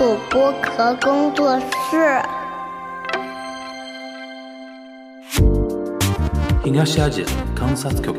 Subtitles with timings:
[0.00, 2.22] 土播壳工作室。
[6.64, 8.12] 東アジア観察局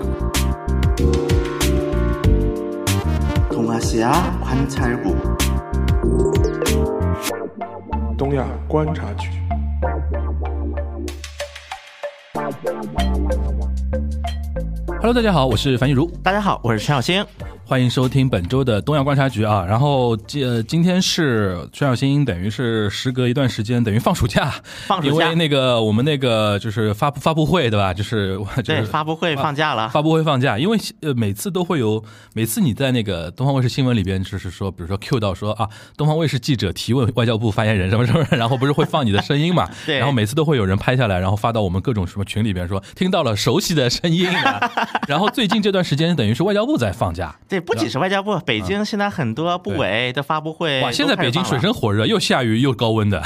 [3.49, 4.11] 동아시아
[4.43, 5.15] 관찰국
[8.18, 9.29] 东亚观察局。
[14.99, 17.25] Hello，大家好，我是樊玉茹，大家好，我是陈小星。
[17.64, 19.64] 欢迎收听本周的东亚观察局啊。
[19.66, 24.52] 然后呃，今天是陈小新，等于是时隔一段时间，等于放暑假，
[24.87, 27.95] 放暑假因为那个我们那个就是发布发布会对吧？
[27.95, 29.88] 就是就对，是发布会放假了。
[29.88, 32.04] 发布会放假，因为呃每次都会有，
[32.34, 39.66] 每次你在那个东方卫视新闻里边，就是说，比如说 Q 到说啊，东方卫视记者提问外交部发言人什么什么， 然后不是会放你的声音嘛？
[39.87, 44.70] 对然后每次都会有人拍下来，然后发到我们各种什么群里边说听到了熟悉的声音啊。
[45.09, 53.23] 然后最近这段时间，等于是外交部在放假，对，不仅是外交部，北京现在很多部委的发布会哇，现在北京水深火热，又下雨又高温的，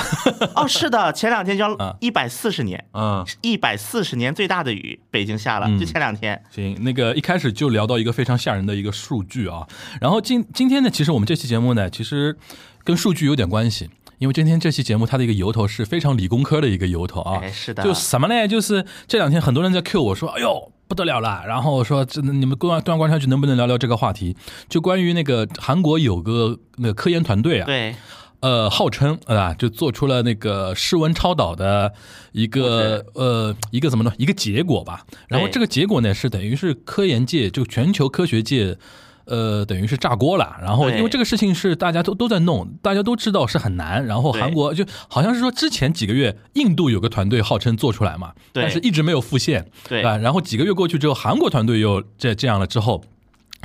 [0.54, 1.64] 哦，是的，前两天就
[2.00, 3.24] 一百四十年，嗯。
[3.42, 6.40] 一百四十年最大的雨，北京下了，嗯就前两天。
[6.50, 9.66] 行，那个一开始就聊到一个非常吓人的一个数据啊，
[10.00, 12.36] 然后今今天呢，其实我们这期节目呢，其实
[12.84, 18.48] 跟数据有点关系，因为今天这期节目它的一个由头是非常理工科的一个由头啊，哎，是的，就什么呢？
[18.48, 20.72] 就是这两天很多人在 Q 我说，哎呦。
[20.88, 24.36] 不得了了，然后说，这你们公安端观察局能不能聊聊这个话题？
[24.68, 27.94] 就关于那个韩国有个那个科研团队啊，对，
[28.40, 31.92] 呃，号称啊，就做出了那个室温超导的
[32.32, 34.12] 一个呃一个怎么呢？
[34.18, 35.04] 一个结果吧。
[35.28, 38.78] 然后这个结果呢，是等于是科研界就全球科学界。
[39.26, 50.16] 呃，等于是炸锅了，然后因为这个事情是大家都都在弄，大家都知道是很难，然后韩国就好像是说之前几个月印度有个团队号称做出来嘛，但是一直没有复现，对啊？
[50.16, 53.02] 然后几个月过去之后，韩国团队又这这样了之后，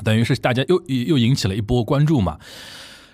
[0.03, 2.37] 等于是大家又又引起了一波关注嘛。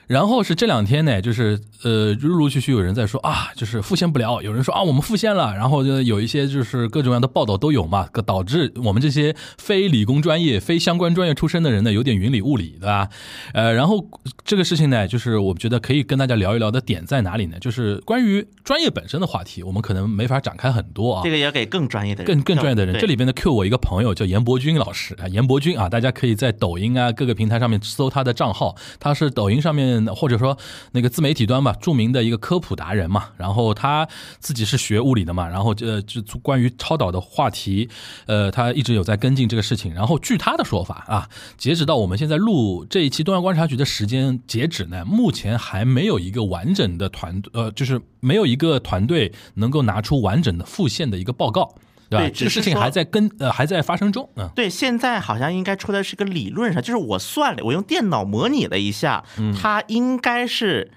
[0.08, 13.10] 然后是这两天呢，就是呃，陆陆续续有人在说啊，就是复现不了，有人说啊，我们复现了，然后就有一些就是各种各样的报道都有嘛，导致我们这些非理工专业、非相关专业出身的人呢，有点云里雾里，对吧？
[13.54, 14.08] 呃，然后
[14.44, 17.60] 这个事情呢，就是我觉得可以跟大家聊一聊的点在哪里呢？
[17.60, 21.30] 就是关于专业本身的话题，我们可能没法展开很多啊这。
[21.30, 30.58] 个要给更专业的人，更更专业的人，这里边的 Q 我一个朋友叫严伯君老师啊，严伯君啊，大家可以在抖音啊各个平台上面搜他的账号，他是抖音上面或者说
[30.92, 33.30] 那个自媒体端吧，著名的一个科普达人嘛。
[33.38, 34.08] 然后他
[34.40, 37.90] 自己是学物理的嘛，然后这就关于超导的话题，
[38.26, 39.94] 呃，他一直有在跟进这个事情。
[39.94, 51.76] 然后据他的说法啊，截止到我们现在录这一期东亚观察局的时间截止呢，目前还没有一个完整的团呃，就是没有一个团队能够拿出完整的复现的一个报告。
[52.10, 59.24] 对这个事情还在跟呃还在发生中，嗯，对，现在好像应该出的是个理论上，就是我算了，我用电脑模拟了一下，
[59.60, 60.92] 它应该是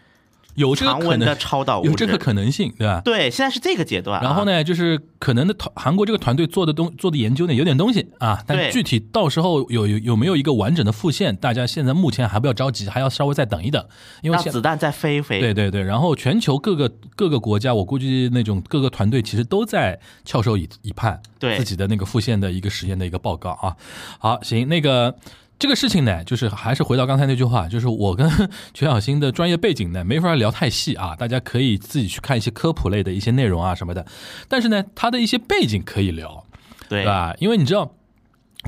[0.56, 1.82] 有这个可能，超导。
[1.84, 3.00] 有这个可能性，对吧？
[3.04, 4.22] 对，现在是这个阶段、啊。
[4.22, 4.40] 然后？
[4.40, 13.86] 呢，就是可能的团韩国这个团队做的东做的研究呢有点东西啊，但具体到时候有有有没有一个完整的复现，大家现在目前还不要着急，还要稍微再等一等，
[14.22, 15.38] 因为子弹再飞一飞。
[15.40, 23.76] 对对对，然后全球各个各个国家，我估计那种各个团队其实都在翘首以以盼，对自己的那个复现的一个实验的一个报告啊。
[24.18, 25.14] 好，行，那个。
[25.60, 28.28] 这个事情呢，就是还是回到刚才那句话，就是我跟
[28.72, 34.04] 全小新的专业背景呢，没法聊太细啊，大家可以自己去看一些科普类的一些内容啊什么的。
[34.48, 36.44] 但是呢，他的一些背景可以聊，
[36.88, 37.34] 对对吧？
[37.38, 37.94] 因为你知道，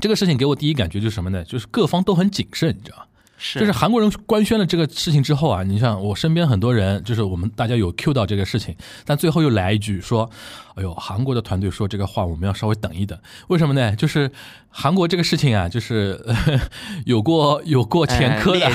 [0.01, 1.43] 这个事情给我第一感觉就是什么呢？
[1.43, 3.03] 就是各方都很谨慎，你知道吗？
[3.45, 8.73] 是就是韩国人官宣了这个事情之后啊，你像我身边很多人，就是我们大家有 Q 到这个事情，
[9.05, 10.29] 但最后又来一句说
[10.75, 13.19] ：“哎呦，韩国的团队说这个话，我们要稍微等一等。
[13.49, 13.93] 为什么呢？
[13.97, 14.31] 就是
[14.69, 16.35] 韩国这个事情啊，就是、呃、
[17.05, 18.71] 有过有过前科的，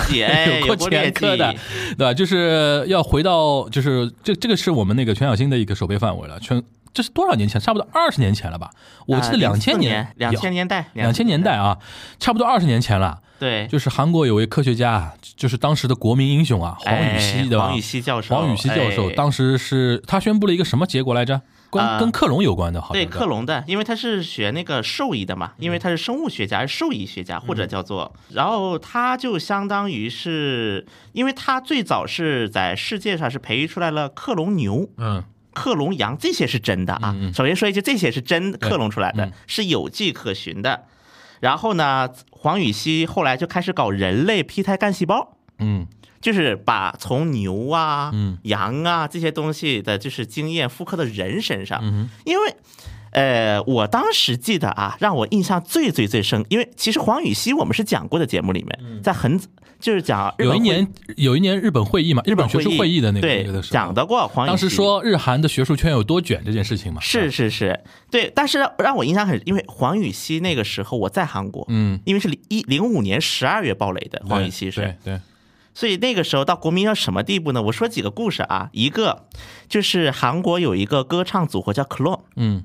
[0.60, 1.54] 有过 前科的，
[1.96, 2.12] 对吧？
[2.12, 6.62] 就是要回到，就是这这个是我们那个全小新的一个守备范围了，全。
[6.92, 7.60] 这是多少年前？
[7.60, 8.70] 差不多二十年前了吧？
[9.06, 11.78] 我记得两千年，两千年代，两千年代啊，
[12.18, 13.20] 差不多二十年前了。
[13.38, 17.66] 对，就是韩国有位科学家啊，就是当时的国民英雄啊，黄禹锡，哎对吧？
[17.66, 21.40] 黄禹锡教授，黄禹锡教授哎当时是他宣布了一个什么结果来着？
[21.70, 34.88] 跟啊跟克隆有关的，好像对克隆的，因为他是学那个兽医的嘛，因为他是生物学家、兽医学家或者叫做，然后他就相当于是，因为他最早是在世界上是培育出来了克隆牛。
[34.96, 35.22] 嗯
[35.58, 37.14] 克隆羊这些是真的啊。
[37.34, 40.84] 首先说一句，这些是真克隆出来的嗯，是有迹可循的。
[41.40, 45.86] 然后呢，黄禹锡后来就开始搞人类胚胎干细胞，嗯
[46.20, 51.78] 就是把从牛啊、嗯羊啊这些东西的，就是经验复刻到人身上。
[51.82, 52.56] 嗯因为，
[53.12, 59.40] 呃，我当时记得啊，让我印象最最最深，因为其实黄禹锡我们是讲过的节目里面，在很
[59.80, 60.86] 就是讲有一年
[61.16, 67.80] 有一年日本会议嘛，日本学术会议的那个对讲到过黄当时说日韩的学术圈有多卷这件事情嘛，是是是，
[68.10, 75.20] 对，但是让我印象很，因为黄禹锡那个时候我在韩国，嗯，因为是一零五年十二月爆雷的，黄禹锡对是，对，
[75.74, 77.62] 所以那个时候到国民到什么地步呢？
[77.62, 79.26] 我说几个故事啊，一个
[79.68, 82.64] 就是韩国有一个歌唱组合叫 Clone，嗯。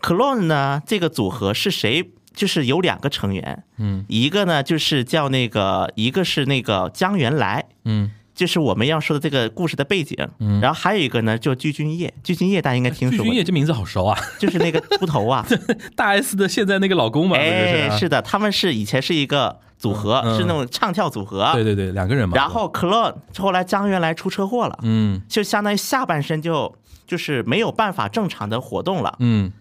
[0.00, 2.10] Clone 呢这个组合是谁？
[2.38, 4.04] 就是有两个成员，嗯。
[4.08, 10.60] 一个呢就是叫那个，一个是那个江原来，嗯，就是我们要说的这个故事的背景，嗯。
[10.60, 15.44] 然后还有一个呢就具俊晔，具俊晔大家应该听说过，俊晔这名字好熟啊，就是那个秃头啊，
[15.96, 21.50] 大 S 的现在那个老公嘛，不哎，是是的，他们是以前是一个组合，是那种唱跳组合。
[21.54, 25.20] 对对对，两个人嘛，然后 Clone 后来江原来出车祸了，嗯。
[25.28, 26.72] 就相当于下半身就
[27.04, 29.16] 就是没有办法正常的活动了。
[29.18, 29.52] 嗯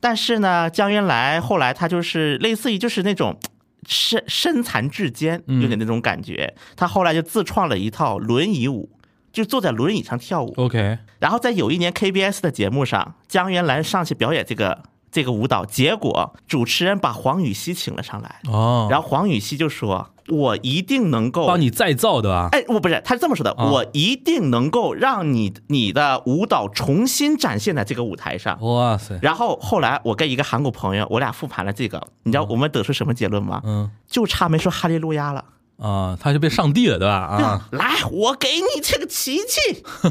[0.00, 3.38] 但是呢，江原来后来他就是类似于就是那种
[3.86, 6.54] 身身残志坚，嗯有点那种感觉。
[6.76, 8.90] 他后来就自创了一套轮椅舞，
[9.32, 10.52] 就坐在轮椅上跳舞。
[10.56, 23.70] ，OK，然后在有一年 KBS 的节目上，江原来上去表演这个这个舞蹈，结果主持人把黄禹锡请了上来，哦，然后黄禹锡就说：“我一定能够帮你再造的啊，哎，我不是，他是这么说的，啊。
[23.70, 28.58] 我一定能够让你你的舞蹈重新展现在这个舞台上。
[28.60, 33.60] 哇塞，然后后来我跟一个韩国朋友，我俩复盘了这个，你知道我们得出什么结论吗？
[33.64, 33.90] 嗯。
[34.08, 35.44] 就差没说哈利路亚了。
[35.78, 37.14] 啊，他就被上帝了，对吧？
[37.14, 39.82] 啊，来，我给你这个奇迹，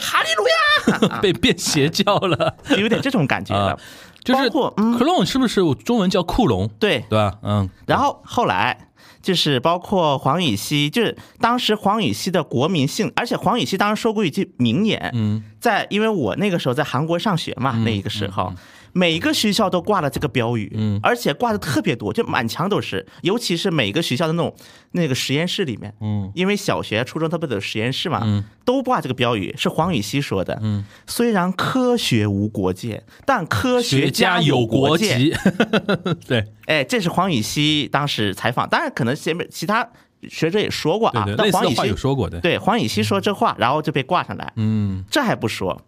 [0.00, 3.78] 哈利路亚， 被变邪教了，有点这种感觉了啊。
[4.24, 4.98] 就是包括嗯。
[4.98, 7.34] Clone 是不是中文叫库龙，对，对吧？
[7.42, 8.88] 嗯，然后后来
[9.24, 18.52] 就是包括黄禹锡，就是当时黄禹锡的国民性，而且黄禹锡当时说过一句名言，嗯，在因为我那个时候在韩国上学嘛，那一个时候。
[18.94, 20.98] 每个学校都挂了这个标语，嗯。
[21.02, 24.54] 而且挂的特别多，就满墙都是，尤其是每个学校的那种
[24.92, 28.44] 那个实验室里面，嗯，因为小学、初中它不都有实验室嘛，嗯。
[28.64, 35.34] 都挂这个标语，是黄禹锡说的，嗯，虽然科学无国界，但科学家有国界，籍，
[36.26, 36.46] 对。
[36.66, 39.86] 哎，这是黄禹锡当时采访，当然可能前面其他
[40.30, 44.50] 学者也说过啊，但黄禹锡有说过的，对黄禹锡说这话，然后就被挂上来。
[44.56, 45.04] 嗯。
[45.10, 45.78] 这还不说，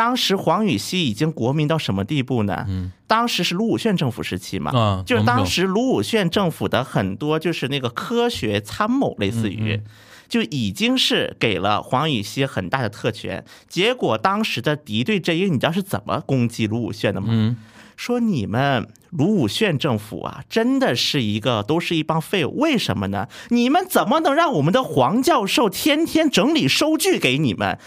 [0.00, 2.64] 当时黄禹锡已经国民到什么地步呢？
[2.66, 9.80] 嗯，当时是卢武铉政府时期嘛，啊就是当时卢武铉政府的很多就是那个科学参谋，类似嗯于。
[10.26, 17.26] 就已经是给了黄禹锡很大的特权，结果当时的敌对阵营，你知道是怎么攻击卢武铉的吗？
[17.30, 17.56] 嗯
[17.96, 22.58] 说你们卢武铉政府啊，真的是一个都是一帮废物。
[22.58, 23.28] 为什么呢？
[23.50, 27.78] 你们怎么能让我们的黄教授天天整理收据给你们？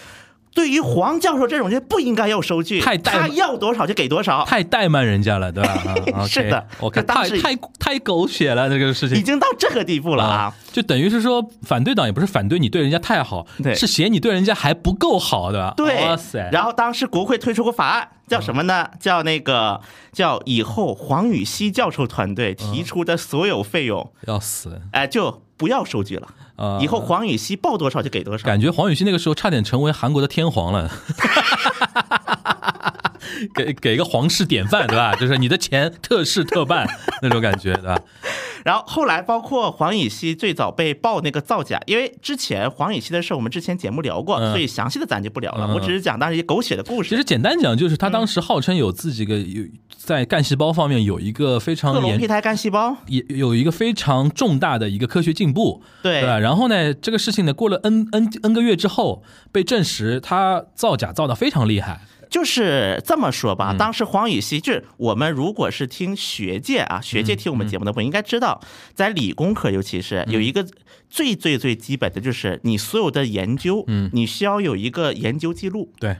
[0.53, 5.95] 对于黄教授这种人不应该要收据，太怠他要多少就给多少，太怠慢人家了，对吧？
[6.13, 10.53] 啊是的我看太太太狗血了，这个事情已经到这个地步了啊！
[10.71, 15.73] 就等于是说，反对党也不是反对你对人家太好，对是嫌你对人家还不够好，对吧？
[15.75, 18.87] 对哇塞，，然后当时国会推出个法案，叫什么呢？
[18.99, 26.27] 叫那个叫以后黄禹锡教授团队提出的所有费用，要死哎，就不要收据了。
[26.63, 26.79] 啊！
[26.81, 28.45] 以后黄禹锡报多少就给多少。
[28.45, 30.89] 感觉黄禹锡那个时候差点成为韩国的天皇了。
[33.53, 35.13] 给给一个皇室典范，对吧？
[35.15, 36.87] 就是你的钱特事特办
[37.21, 37.99] 那种感觉，对吧？
[38.65, 45.67] 然后后来包括黄禹锡最早被曝那个造假，因为之前黄禹锡的事我们之前节目聊过，嗯所以详细的咱就不聊了。
[45.67, 47.09] 嗯我只是讲当时一些狗血的故事。
[47.09, 49.63] 其实简单讲，就是他当时号称有自己个有
[49.97, 56.39] 在干细胞方面有一个非常严隆胚胎干细胞，也有一个非常重大的一个科学进步，对对吧？
[56.39, 62.01] 然后呢，这个事情呢，过了 n n n 个月之后，被证实他造假造的非常厉害。
[62.33, 63.57] 就是这么说嗯。
[63.57, 63.75] 吧。
[63.77, 68.59] 当时黄禹锡，就是我们如果是听学界啊，学嗯界听我们节目的朋友应该知道，
[68.95, 70.65] 在理工科尤其是有一个
[71.07, 74.09] 最最最基本的就是你所有的研究，嗯。
[74.13, 76.17] 你需要有一个研究记录，对，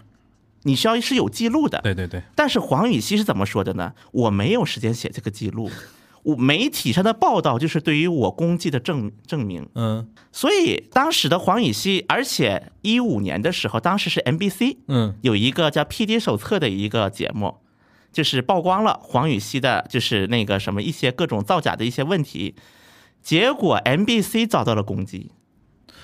[0.64, 1.82] 你需要是有记录的。
[1.82, 3.94] 对对对，但是黄禹锡是怎么说的呢？
[4.12, 5.72] 我没有时间写这个记录，
[6.24, 9.68] 我媒体上的报道就是对于我功绩的证证明。
[9.76, 17.58] 嗯所以当时的黄禹锡，而且一五年的时候，当时是 MBC 嗯有一个叫 PD 手册的一个节目，
[18.12, 22.56] 就是曝光了黄禹锡的，就是那个什么一些各种造假的一些问题。
[23.22, 25.32] 结果 MBC 遭到了攻击，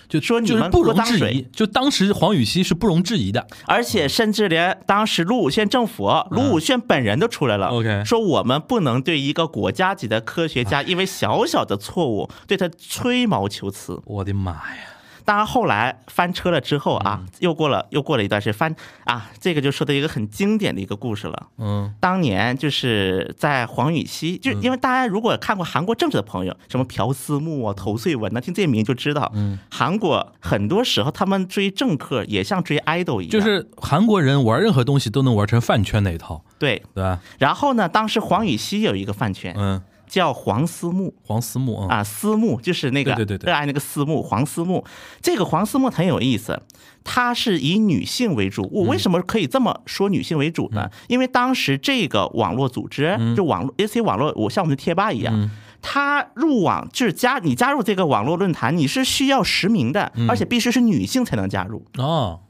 [0.10, 3.48] 就说你们不容置疑，就当时黄禹锡是不容置疑的。
[3.68, 7.72] 而且甚至连当时卢武铉政府，卢武铉本人都出来了、
[8.04, 14.02] 说我们不能对一个国家级的科学家因为小小的错误对他吹毛求疵。
[14.06, 14.99] 我的妈呀！
[15.30, 17.30] 当然后来翻车了之后啊，嗯。
[17.38, 21.48] 又过了又过了一段时间翻啊，这个就说的一个很经典的一个故事了。
[21.60, 21.94] 嗯。
[22.00, 36.82] 当年就是在黄禹锡，就因为大家如果看过韩国政治的朋友，什么朴思木啊、头穗文啊，听这些名就知道，嗯，韩国很多时候他们追政客也像追 idol 一样，就是韩国人玩任何东西都能玩成饭圈那一套，对。
[36.96, 37.20] 对吧？
[37.38, 39.80] 然后呢，当时黄禹锡有一个饭圈嗯，
[40.10, 41.14] 叫黄思木。
[41.24, 44.84] 黄思木啊，啊，思木就是那个对对对对热爱那个思木，黄思木。
[45.22, 46.62] 这个黄思木很有意思，
[47.06, 48.68] 他是以女性为主。
[48.74, 50.90] 我为嗯什么可以这么说女性为主呢？
[51.08, 55.34] 因为当时这个网络组织，就网络，类似于网络，我像我们的贴吧一样。
[55.34, 55.50] 嗯
[55.82, 61.86] 他入网就是加你加入这个网络论坛，你是需要实名的，嗯而且必须是女性才能加入。
[61.98, 62.42] 哦，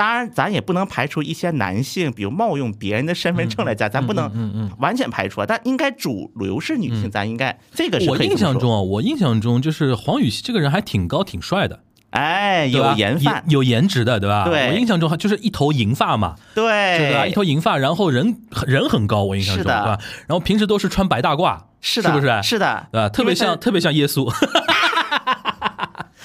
[0.00, 4.70] 当然，咱也不能排除一些男性，比如冒用别人的身份证来加，咱不能。
[4.78, 5.44] 完全排除啊。
[5.46, 11.80] 但应该主流是女性，咱应该这个是我印象中啊，我印象中就是黄禹锡这个人还挺高挺帅的，
[12.12, 14.44] 哎，有颜范，有颜值的，对吧？
[14.46, 17.26] 对我印象中他就是一头银发嘛，对，对吧？
[17.26, 19.98] 一头银发，然后人人很高，我印象中，是的对吧？
[20.26, 22.42] 然后平时都是穿白大褂，是的，是不是？
[22.42, 23.08] 是的，对吧？
[23.10, 24.32] 特别像特别像耶稣，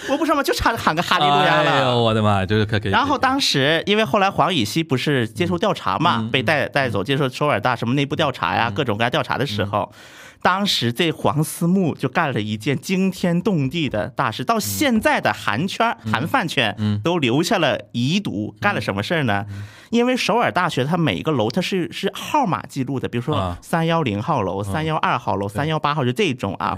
[0.10, 1.98] 我不说嘛，就差喊个哈利路亚了哎呦，了。
[1.98, 2.92] 我的妈，就是可可以。
[2.92, 9.92] 然后当时，因为后来黄禹锡不是接受调查嘛，嗯被带带走接受首尔大什么内部调查呀，各种各样调查的时嗯候，
[10.46, 18.56] 当时这黄思木就干了一件惊天动地的大事，到现在的韩圈、嗯韩饭圈都留下了遗毒。
[18.62, 19.44] 干了什么事儿呢？
[19.50, 23.58] 嗯因为首尔大学它每一个楼它是是号码记录的，比如说啊。
[23.60, 26.78] 三幺零号楼、三幺二号楼、三幺八号就这种啊。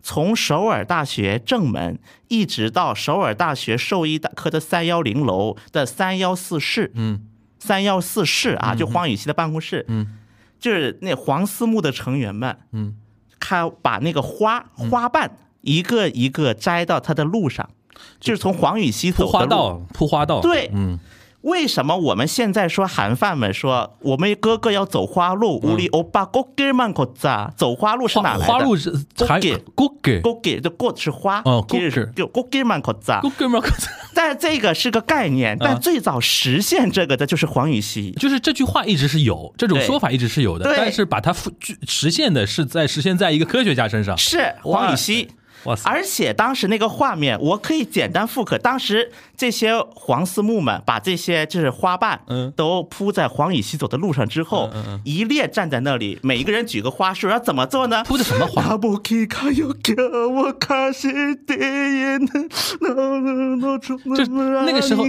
[0.00, 1.98] 从首尔大学正门
[2.28, 7.26] 一直到首尔大学兽医大科的三幺零楼的三幺四室，嗯。
[7.58, 10.18] 三幺四室啊，就黄禹锡的办公室，嗯。
[10.60, 12.96] 就是那黄思木的成员们，嗯，
[13.48, 15.30] 他把那个花花瓣
[15.62, 17.66] 一个一个摘到他的路上，
[18.20, 19.38] 就是从黄禹锡铺走的路。
[19.38, 20.70] 花道，铺花道，对。
[20.74, 20.98] 嗯，
[21.41, 28.45] 为什么我们现在说韩范们说我们哥哥要走花路，우리欧巴고길만걷자，走花路是哪来的？
[28.45, 28.89] 花花路是
[29.27, 33.19] 还 꽃길 国给 고길就 고 是花，哦 길 是 꽃길 고길만걷자。
[33.19, 33.59] 国给吗？
[34.15, 38.11] 但这个是个概念，但最早实现这个的就是黄禹锡。
[38.11, 44.17] 就是这句话一直是有，这种对说法一直是有的，对但是把它复具实现的是在实现在一个科学家身上。
[44.17, 45.27] 是黄禹锡。
[45.84, 48.58] 而且当时那个画面，我可以简单复刻。
[48.58, 54.70] 当时这些黄丝木们把这些就是花瓣，嗯，都铺在黄以西走的路上之后，
[55.04, 58.04] 一列站在那里，每一个人举个花束，要怎么做呢？
[58.04, 58.62] 铺的什么花？
[64.16, 64.24] 就
[64.64, 65.04] 那个时候，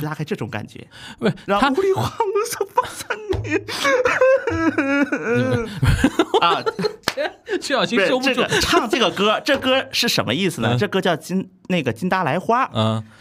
[0.00, 0.86] 拉开这种感觉，
[1.18, 2.10] 不，然后屋里黄
[2.50, 3.16] 色发生。
[6.40, 6.62] 啊，
[7.60, 10.76] 曲小新这个唱这个歌， 这歌是什么意思呢？
[10.78, 12.66] 这歌叫《金那个金达莱花》。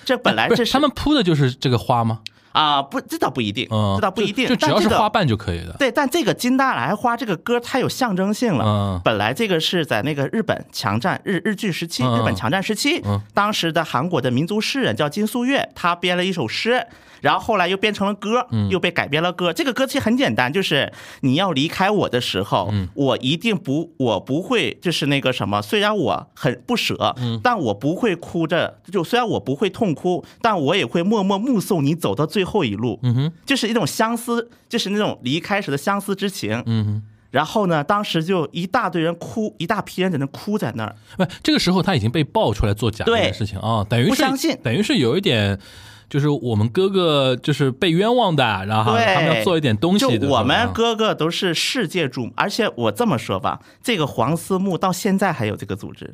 [0.04, 2.20] 这本来这他们铺的就是这个花吗？
[2.52, 3.68] 啊，不，这倒不一定。
[3.70, 5.76] 这倒不一定，就只要是花瓣就可以的。
[5.78, 9.02] 对，但这个《金达莱花》这个歌太有象征性了。
[9.04, 13.04] 本来这个是在那个日本强占日日剧时期，日本强占时期，
[13.34, 16.88] 当时的韩国的民族诗人叫金素月，他编了一首诗。
[17.26, 19.52] 然后后来又变成了歌，嗯又被改编了歌。
[19.52, 25.60] 这个歌其实很简单，就是你要离开我的时候，嗯我一定不，我不会，就是那个什么。
[25.60, 28.80] 虽然我很不舍，嗯但我不会哭着。
[28.92, 33.00] 就虽然我不会痛哭，但我也会默默目送你走到最后一路。
[33.02, 36.62] 嗯哼，就是一种相思，就是那种离开时的相思之情。
[36.68, 37.04] 嗯哼。
[37.32, 40.96] 然后呢，当时就一大堆人哭，一大批人在那哭在那儿。
[41.18, 45.60] 不，这个时候他已经被爆出来做假这件事情啊，等于是不相信等于是有一点，
[46.10, 50.28] 就是我们哥哥就是被冤枉的，然后他们要做一点东西的。
[50.28, 56.14] 我们啊哥哥都是世界著名，而且我这么说吧，这个黄思木到现在还有这个组织。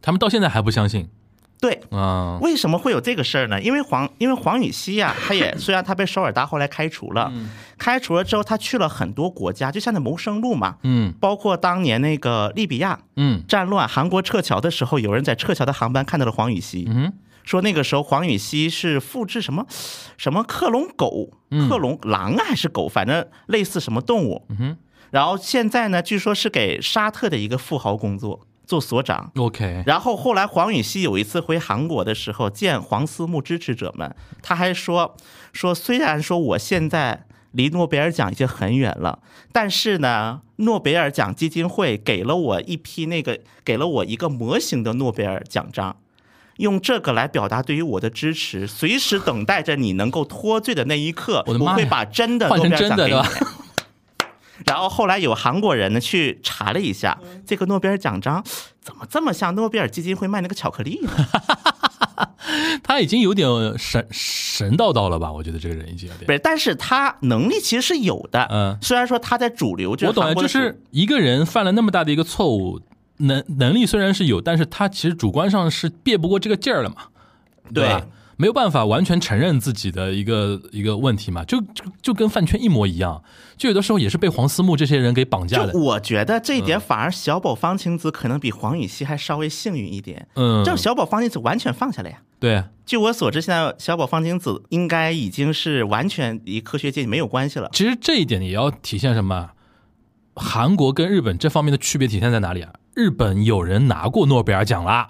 [0.00, 1.08] 他们到现在还不相信？
[1.60, 3.58] 对，啊，为什么会有这个事儿呢？
[3.62, 7.32] 因为黄，因为黄禹锡呀、他也虽然他被首尔大后来开除了，
[7.78, 11.14] 开除了之后，他去了很多国家，就像那谋生路嘛，嗯。
[11.18, 13.42] 包括当年那个利比亚嗯。
[13.48, 17.12] 战乱，韩国撤侨的时候，有人在撤侨的航班看到了黄禹锡，嗯哼
[17.44, 19.64] 说那个时候黄禹锡是复制什么
[20.16, 21.30] 什么克隆狗、
[21.68, 24.44] 克隆狼啊还是狗，反正类似什么动物。
[24.48, 24.76] 嗯
[25.10, 29.30] 然后现在呢，据说是给沙特的一个富豪工作，做所长。
[29.36, 35.14] ，OK，然后后来黄禹锡有一次回韩国的时候见黄思木支持者们，他还说
[35.52, 39.20] 说虽然说我现在离诺贝尔奖已经很远了，
[39.52, 45.94] 但是呢，诺贝尔奖基金会给了我一批那个给了我一个模型的诺贝尔奖章。
[46.56, 53.46] 用这个来表达对于我的支持，随时等待着你能够脱罪的那一刻，我的妈呀会把真的换诺贝尔奖给成真的对吧你。
[54.66, 58.42] 然后后来有韩国人呢去查了一下，这个诺贝尔奖章
[58.80, 61.10] 怎么这么像诺贝尔基金会卖那个巧克力呢？
[62.84, 65.32] 他已经有点神神叨叨了吧？
[65.32, 66.26] 我觉得这个人已经有点。
[66.26, 68.46] 不是，但是他能力其实是有的。
[68.50, 72.80] 嗯虽然说他在主流，就我懂就是一个人犯了那么大的一个错误，
[73.18, 76.96] 能能力虽然是有，但是他其实主观上是别不过这个劲儿了嘛，
[77.72, 78.06] 对吧？
[78.36, 83.22] 没有办法完全承认自己的一个一个问题嘛，就就就跟饭圈一模一样，
[83.56, 90.26] 就有的时候也是被黄思木这些人给绑架的就，我觉得这一嗯点反而小宝方晴子可能比黄禹锡还稍微幸运一点。
[90.34, 92.22] 嗯，这小宝方晴子完全放下了呀。
[92.40, 97.70] 对，据我所知，现在小宝方晴子应该已经是完全与科学界没有关系了。
[97.72, 99.50] 其实这一点也要体现什么？
[100.34, 102.72] 韩国跟日本这方面的区别体现在哪里啊？
[102.94, 105.08] 日本有人拿过诺贝尔奖啦，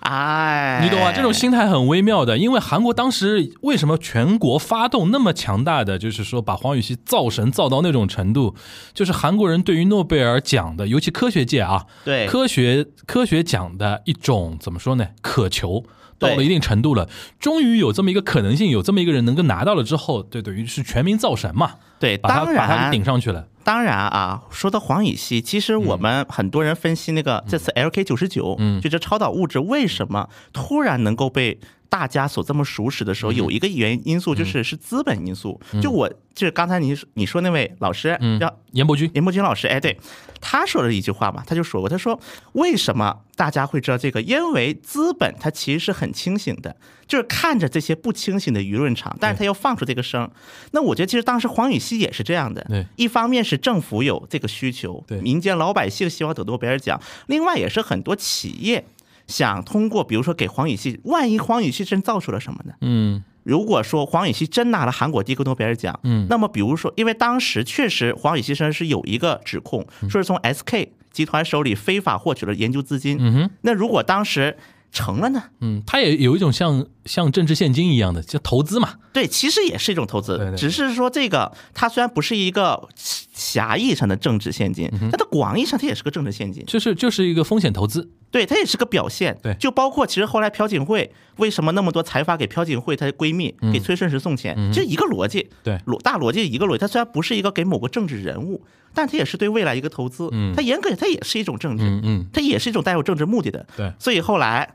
[0.00, 1.12] 哎，你懂吗？
[1.12, 8.54] 这种心态很微妙的，因为韩国当时为什么全国发动那么强大的，就是说把黄禹锡造神造到那种程度，
[8.92, 15.06] 就是韩国人对于诺贝尔奖的，尤其科学界啊，对科学科学奖的一种怎么说呢？
[15.20, 15.84] 渴求。
[16.18, 17.08] 到了一定程度了，
[17.40, 23.48] 终于有这么一个可能性，有这么一个人能够拿到了之后，对，等于是全民造神嘛，对，把他把他然顶上去了。
[23.64, 28.80] 当然啊，说到黄乙烯，其实我们很多人分析那个这次 LK 九十九，嗯。
[28.80, 31.58] 就这超导物质为什么突然能够被
[31.92, 33.28] 大家所这么熟识的时嗯。
[33.28, 35.60] 候，有一个原因素就是是资本因素。
[35.82, 38.40] 就我就是刚才你你说那位老师嗯。
[38.40, 39.98] 叫严伯钧，严伯钧老师，哎，对，
[40.40, 42.18] 他说了一句话嘛，他就说过，他说
[42.52, 44.22] 为什么大家会知道这个？
[44.22, 46.74] 因为资本它其实是很清醒的，
[47.06, 50.30] 就是看着这些不清醒的舆论场，但是他又放出这个声。
[50.70, 52.86] 那我觉得其实当时黄禹锡也是这样的，对。
[52.96, 55.20] 一方面是政府有这个需求，对。
[55.20, 58.82] 民间老百姓希望得诺贝尔奖，另外也是很多企业
[59.26, 62.74] 想通过，比如说给黄禹锡，万一黄禹锡真造出了什么呢？
[62.80, 73.16] 嗯如果说黄禹锡真拿了韩国第一个诺贝尔奖，嗯那么比如说，因为当时确实黄禹锡身上是有一个指控，嗯说是从 SK 集团手里非法获取了研究资金。
[73.18, 74.56] 嗯哼，那如果当时
[74.92, 75.42] 成了呢？
[75.60, 86.64] 嗯，他也有一种像像政治现金一样的，就投资嘛，对，其实也是一种投资，对对只是说这个它虽然不是一个狭义上的政治现嗯金，它的广义上它也是个政治现金。
[86.66, 88.08] 就是就是一个风险投资。
[88.30, 89.36] 对，它也是个表现。
[89.42, 95.40] 对就包括其实后来朴槿惠为什么那么多财阀给朴槿惠她的闺蜜、给崔顺实送钱，这一个逻辑。
[95.40, 96.78] 嗯对逻大逻辑一个逻辑。
[96.78, 100.28] 它虽然不是一个给某个政治人物，但它也是对未来一个投资。
[100.32, 103.66] 嗯它严格它也是一种政治，嗯嗯，它也是一种带有政治目的的。
[103.76, 104.72] 对，所以后来。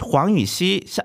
[0.00, 1.04] 黄禹锡，像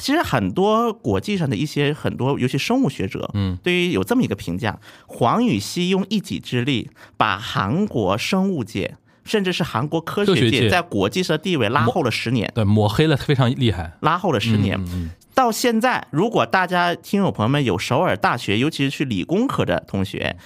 [0.00, 13.92] 其实很多国际上的一些很多，尤其生物学者，嗯，对于有这么一个评价：黄禹锡用一己之力把韩国生物界，甚至是韩国科学界界在国际上的地位拉后了十年，对，抹黑了非常厉害。
[14.00, 14.78] 拉后了十年。
[14.78, 20.36] 嗯嗯到现在，如果大家听友朋友们有首尔大学，尤其是去理工科的同学，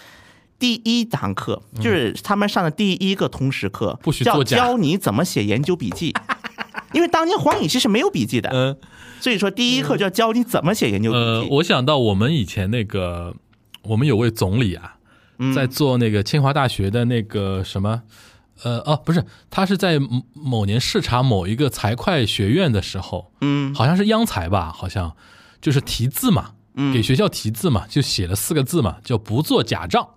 [0.61, 6.15] 第一堂课就是他们上的第一个通识课，叫教你怎么写研究笔记。
[6.93, 8.77] 因为当年黄禹锡是没有笔记的，嗯
[9.21, 13.35] 所以说第一课就要教你怎么写研究笔呃，我想到我们以前那个，
[13.83, 14.97] 我们有位总理啊，
[15.39, 18.03] 嗯在做那个清华大学的那个什么，
[18.63, 25.17] 呃哦，不是，他是在某某年视察某一个财会学院的时候，嗯好像是央财吧，好像
[25.61, 30.09] 就是题字嘛，嗯给学校题字嘛，就写了四个字嘛，叫不做假账，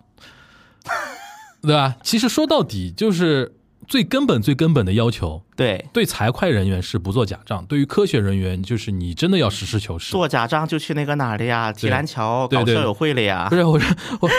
[1.63, 1.95] 对吧？
[2.04, 3.56] 其实说到底就是
[3.89, 5.41] 最根本、最根本的要求。
[5.58, 10.12] 对，对财会人员是不做假账，对于科学人员就是你真的要实事求是。
[10.12, 11.73] 做假账就去那个哪儿了呀？
[11.73, 13.56] 提篮桥搞校友会了呀不？
[13.56, 14.30] 是我说我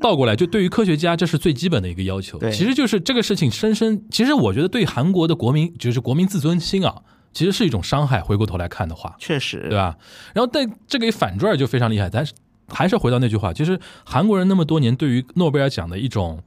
[0.00, 2.38] 倒过来， 就对于科学家，这是最基本的一个要求。
[2.38, 8.20] 对其实就是这个事情深深，其实我觉得对韩国的国民，就是国民自尊心啊，其实是一种伤害。
[8.22, 9.96] 回过头来看的话，确实，对吧？
[10.32, 12.32] 然后但这个一反转就非常厉害，但是
[12.68, 16.40] 还是回到那句话，其实韩国人那么多年对于诺贝尔奖的一种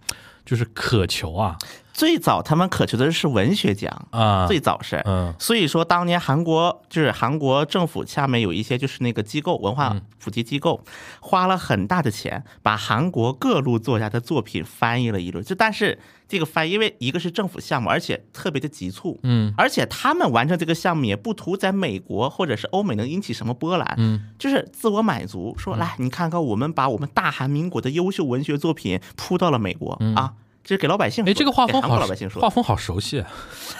[0.45, 1.57] 就是渴求啊
[1.93, 5.01] 最早他们渴求的是文学奖，啊，最早是。
[5.05, 10.83] 嗯所以说，当年韩国就是韩国政府下面有一些就是那个机构文嗯化普及机构，
[11.19, 15.43] 花了很大的钱把韩国各路作家的作品翻译了一轮。
[15.45, 30.33] 就但是这个翻译，因为一个是政府项目，而且特别的急促，嗯而且他们完成这个项目也不图在美国或者是欧美能引起什么波澜，嗯，就是自我满足，说来你看看我们把我们大韩民国的优秀文学作品铺到了美国啊。
[30.63, 32.41] 这是给老百姓说哎，这个画风好老百姓说。
[32.41, 33.27] 画风好熟悉啊，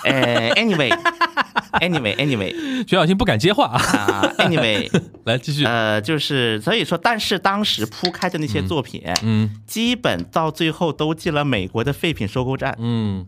[0.03, 2.51] 哎，anyway，anyway，anyway
[2.85, 4.89] 徐小新不敢接话啊，啊，anyway，
[5.23, 9.49] 来继续，呃，就是所以说，但是当时铺开的那些作品，嗯。
[9.65, 12.75] 基本到最后都进了美国的废品收购站。
[12.79, 13.25] 嗯。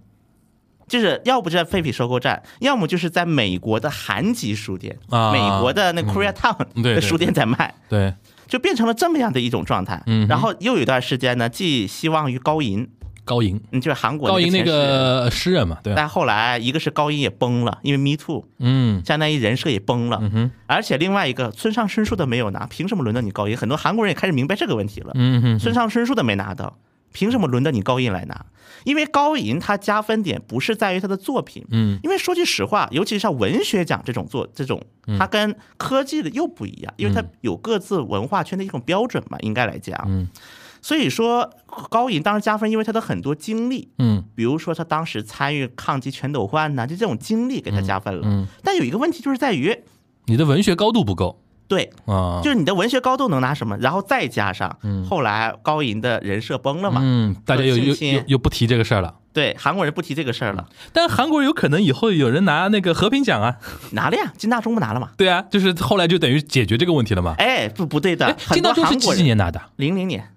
[0.88, 5.32] 就是要不就在废品收购站，要么就是在美国的韩籍书店，啊。
[5.32, 8.14] 美国的那 Korea Town 的书店在卖，对，
[8.48, 10.04] 就变成了这么样的一种状态。
[10.06, 10.28] 嗯。
[10.28, 12.88] 然后又有一段时间呢，寄希望于高银，
[13.26, 14.64] 高银，嗯，就是韩国高银那。
[14.64, 20.20] 个诗人嘛，对，但后来一个是高银也崩了，因为 Me Too，嗯相当于人设也崩了。
[20.22, 23.58] 嗯哼，而且另外一个村上春树的没有拿，凭什么轮到你高银？
[23.58, 25.12] 很多韩国人也开始明白这个问题了。
[25.16, 26.78] 嗯哼，村上春树的没拿到，
[27.12, 28.46] 凭什么轮到你高银来拿？
[28.84, 34.80] 因为高银他加分点不是在于他的作品，嗯因为说句实话，尤其是像文学奖这种作这种，
[35.18, 40.00] 它跟科技的又不一样，因为它有各自文化圈的一种标准嘛，应该来讲。
[40.08, 40.28] 嗯，
[40.86, 41.50] 所以说
[41.90, 48.22] 高银当时加分，因为他的很多经历，嗯比如说他当时参与抗击全斗焕呐，就这种经历给他加分了。
[48.24, 49.76] 嗯，但有一个问题就是在于，
[50.26, 53.76] 你的文学高度不够对，啊，就是你的文学高度能拿什么？
[53.78, 54.78] 然后再加上
[55.10, 59.16] 后来高银的人设崩了嘛，嗯，大家又又又又不提这个事儿了。
[59.34, 63.58] 对，韩国人不提这个事儿了，但韩国人有可能以后有人拿那个和平奖啊，
[63.94, 65.10] 拿了呀，金大中不拿了嘛？
[65.18, 67.34] 对啊，就是后来就等于解决这个问题了嘛。
[67.40, 69.60] 哎，不不对的哎，，金大中是几几年拿的？
[69.78, 70.30] 零零年，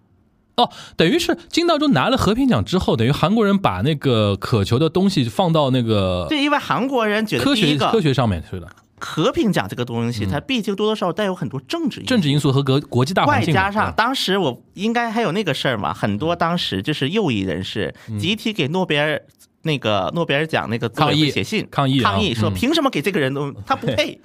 [0.59, 8.69] 哦，等于是金大中拿了和平奖之后，等于韩国人把那个渴求的东西放到那个对，因为韩国人觉得科学科学上面去了，
[8.99, 18.19] 和平奖这个东西，它毕竟多多少少带有很多政治因素政治因素和国国际大环外境外，加上当时我应该还有那个事儿嘛，很多当时就是右翼人士嗯。
[18.19, 19.23] 集体给诺贝尔
[19.69, 24.19] 那个诺贝尔奖那个抗议写信抗议啊抗议说嗯凭什么给这个人都 他不配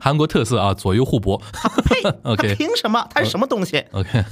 [0.00, 1.40] 韩国特色啊，左右互搏。
[1.52, 2.00] 他不配
[2.48, 4.24] 他凭什么他是什么东西？OK，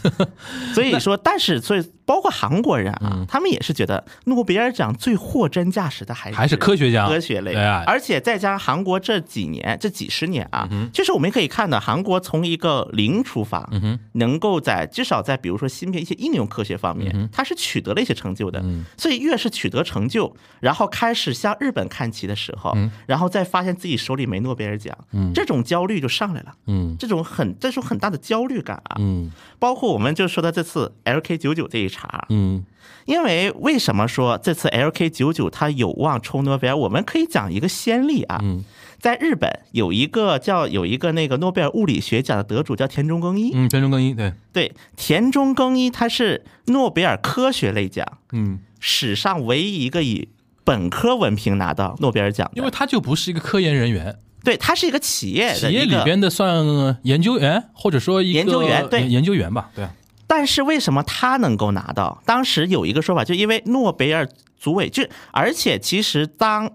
[0.75, 7.55] 所以说，但是所以包括韩国人嗯啊，他们也是觉得诺贝尔奖最货真价实的还是还是科学家科学类
[7.87, 13.69] 而且再加上韩国这几年这几十年嗯啊，就是我们可以看到韩国从一个零出发，
[14.13, 18.65] 能够在至少在比如说芯片一些应用科学方嗯面，它是取得了一些成就的。
[18.97, 22.91] 所以越是取得成就，然后开始向日本看齐的时候，嗯。
[23.07, 25.33] 然后再发现自己手里没诺贝尔奖，嗯。
[25.35, 26.53] 这种焦虑就上来了。
[26.67, 26.97] 嗯。
[26.99, 29.31] 这种很这种很大的焦虑感啊，嗯。
[29.59, 32.65] 包括我们就说到这次 LK 九九这一茬，嗯。
[33.07, 36.77] 因为为什么说这次 LK 九九它有望冲诺贝尔？
[36.77, 38.65] 我们可以讲一个先例啊，嗯。
[38.99, 48.07] 在日本有一个叫有一个那个诺贝尔物理学奖的得主叫田中耕一，嗯，田中耕一对，对，田中耕一他是诺贝尔科学类奖。
[48.33, 50.29] 嗯，史上唯一一个以
[50.63, 56.63] 本科文凭拿到诺贝尔奖的，因为他就不是一个科研人员，对他是一个企业的企业里边的算
[57.05, 59.01] 研究员，或者说一个研究员对。
[59.01, 59.87] 研研究员吧，对。
[59.87, 59.95] 啊，
[60.27, 62.23] 但是为什么他能够拿到？
[62.27, 66.71] 当时有一个说法，就因为诺贝尔组委，就而且其实当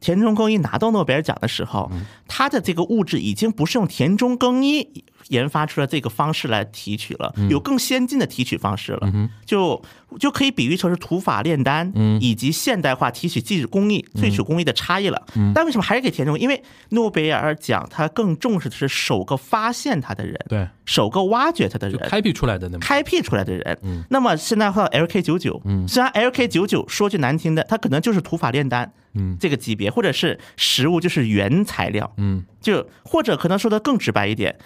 [0.00, 1.88] 田中耕一拿到诺贝尔奖的时候，
[2.26, 9.80] 他的这个物质已经不是用田中耕一研发出来这个方式来提取了，有更先进的提取方式了，就
[10.18, 15.26] 就可以比喻成是土法炼丹，以及现代化提取技术工艺、萃取工艺的差异了。
[15.54, 16.38] 但为什么还是给田中？
[16.38, 23.78] 因为诺贝尔奖它更重视的是首个发现它的人，对，首个挖掘它的人，开辟出来的那么，开辟出来的人。
[24.10, 29.36] 那么现在换到 LK 九九，虽然 LK 九九说句难听的，它可能就是土法炼丹，嗯。
[29.40, 32.44] 这个级别，或者是食物就是原材料，嗯。
[32.60, 34.56] 就或者可能说的更直白一点，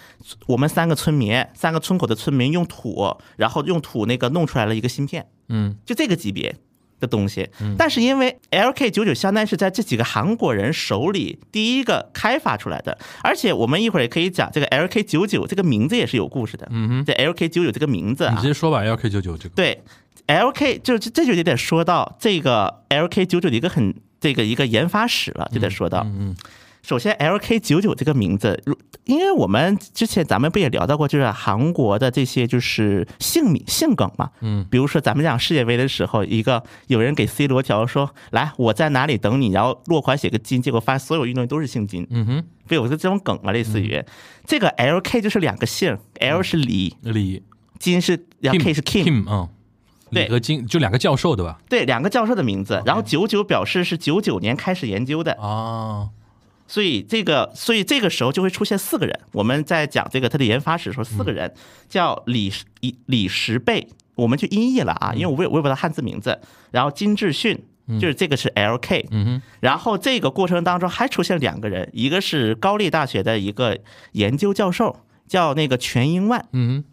[0.47, 6.55] 我们三个村民，三个村口的村民用土，然后用土那个弄出来了一个芯片，嗯就这个级别。
[7.01, 16.67] 的东西，嗯但是因为 LK 九九相当于是在这几个韩国人手里第一个开发出来的，而且我们一会儿也可以讲这个 LK 九九这个名字也是有故事的。
[16.69, 19.81] 嗯哼，这 LK 九九这个名字啊，你直接说吧，LK 九九这个，对
[20.27, 26.03] ，LK 就这就有点说到这个 LK 九九的一个很这个一个研发史了，就得说到。
[26.05, 26.35] 嗯
[26.81, 44.03] 首先，LK 九九这个名字，如因为我们之前咱们不也聊到过，就是韩国的这些就是姓名姓梗嘛，嗯，比如说咱们讲世界杯的时候，一个有人给 C 罗条说，来我在哪里等你，然后落款写个金，结果发现所有运动员都是姓金，嗯哼，不有个这种梗嘛，类似于。
[44.45, 47.43] 这个 LK 就是两个姓，L 是李，李。
[47.79, 49.47] 金是然后 K 是 Kim，Kim 嗯，
[50.11, 50.25] 对。
[50.25, 51.59] 李和金就两个教授对吧？
[51.69, 56.09] 对，两个教授的名字，然后九九表示是九九年开始研究的，啊，
[56.69, 59.19] 所以这个，所以这个时候就会出现四个人。
[59.31, 61.51] 我们在讲这个他的研发史的时候，四个人
[61.89, 66.39] 叫李李李石贝，我们就音译了啊，因为我也我也不知道汉字名字。
[66.69, 67.57] 然后金志训，
[67.99, 73.79] 就是这个是 LK，嗯哼，然后这个过程当中还出现两个人，一个是高丽大学的一个
[74.11, 74.95] 研究教授，
[75.27, 76.83] 叫那个全英万，嗯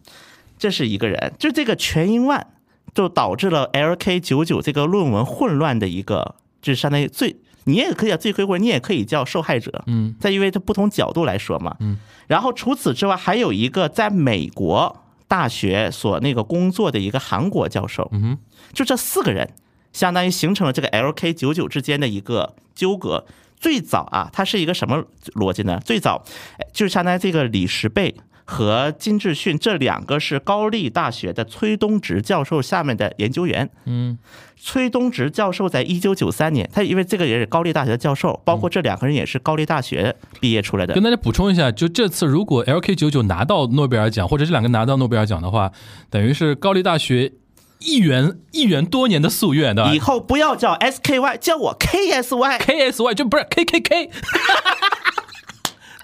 [0.57, 2.47] 这是一个人，就这个全英万
[2.95, 7.35] 就导致了 LK 九九这个论文混乱的一个，就是相当于罪，
[7.67, 9.83] 你也可以叫罪魁祸首，你也可以叫受害者。
[9.85, 11.75] 嗯，再因为它不同角度来说嘛。
[11.79, 18.09] 嗯，然后除此之外，还有一个在美国大学所那个工作的一个韩国教授。
[18.13, 18.37] 嗯哼，
[18.73, 19.53] 就这四个人
[19.93, 23.25] 相当于形成了这个 LK 九九之间的一个纠葛。
[23.59, 25.03] 最早啊，它是一个什么
[25.33, 25.81] 逻辑呢？
[25.83, 26.23] 最早
[26.59, 28.13] 哎就是相当于这个李石贝
[28.49, 33.69] 和金志训这两个是高丽大学的崔东植教授下面的研究员。
[33.85, 34.17] 嗯，
[34.55, 41.03] 崔东植教授在一九九三年，他因为这个也是高丽大学的教授，包括这两个人也是高丽大学毕业出来的跟。
[41.03, 45.73] 大家补充一下，就这次如果 LK 九九拿到诺贝尔奖，或者这两个拿到诺贝尔奖的话，
[46.09, 47.33] 等于是高丽大学
[47.79, 52.59] 一元一元多年的夙愿，对吧以后不要叫 SKY，叫我 KSY。
[52.59, 54.09] ？KSY 就不是 KKK，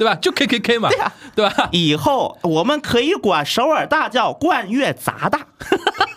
[0.04, 0.16] 对吧？
[0.16, 1.70] 就 KKK 嘛，对啊对吧？
[1.72, 5.40] 以后我们可以管首尔大叫冠岳杂大，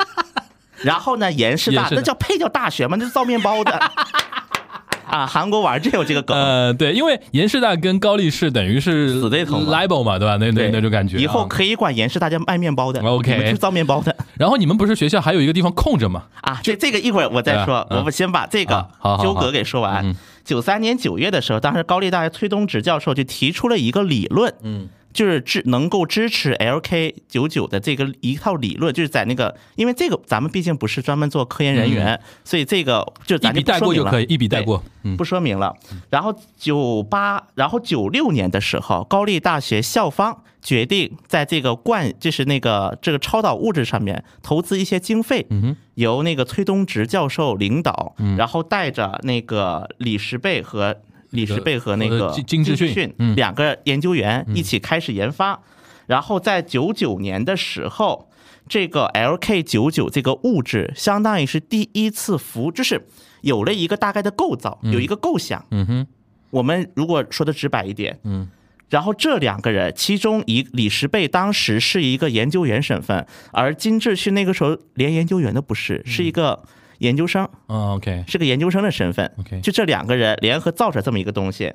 [0.82, 2.96] 然后呢，延世大那叫配叫大学吗？
[2.98, 3.72] 那是造面包的
[5.08, 5.24] 啊！
[5.26, 6.36] 韩国玩真有这个梗。
[6.36, 10.36] 呃，对，因为延世大跟高力士等于是死对头 libel 嘛，对吧？
[10.38, 11.20] 那那那种感觉啊。
[11.20, 16.24] 以后可以管延世大叫卖面包的 OK 你们去造面包的然后你们不是学校还有一个地方空着吗？
[16.42, 16.58] 啊。
[16.62, 20.14] 这这个一会儿我再说，我们先把这啊个纠葛给说完嗯。
[20.46, 34.82] 九三年九月的时候，当时高丽大学崔东植教授就提出了一个理论，嗯，就是支能够支持 LK 九九的这个一套理论，就是在那个，因为这个咱们毕竟不是专门做科研人员，所以这个就一笔带过就可以，一笔带过。
[35.02, 35.74] 嗯不说明了。
[36.10, 45.46] 然后九八，然后九六年的时候，高丽大学校方决定在这个冠，就是那个这个超导物质上面投资一些经费，
[45.94, 50.96] 由那个崔东植教授领导，然后带着那个李石贝和
[51.30, 53.36] 李石贝和那个呃金金志志训嗯。
[53.36, 55.62] 两个研究员一起开始研发，
[56.06, 58.28] 然后在九九年的时候。
[58.68, 63.06] 这个 LK 九九这个物质，相当于是第一次服，就是
[63.42, 65.64] 有了一个大概的构造，有一个构想。
[65.70, 66.06] 嗯哼，
[66.50, 68.50] 我们如果说的直白一点，嗯，
[68.88, 76.62] 然后这两个人，其中一李石贝当时是一个研究员身份，而金志勋那个时候连研究员都不是，是一个
[76.98, 79.30] 研究生，嗯，OK，是个研究生的身份。
[79.38, 81.72] OK 就这两个人联合造出来这么一个东西。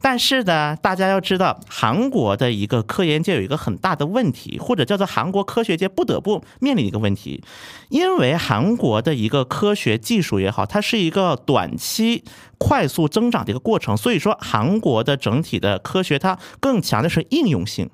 [0.00, 7.42] 但是呢，大家要知道，韩国的一个科研界有一个很大的问题，或者叫做韩国科学界不得不面临一个问题，
[7.88, 12.24] 因为韩国的一个科学技术也好，它是一个短期
[12.58, 17.90] 快速增长的一个过程，所以说韩国的整体的科学它更强的是应用性。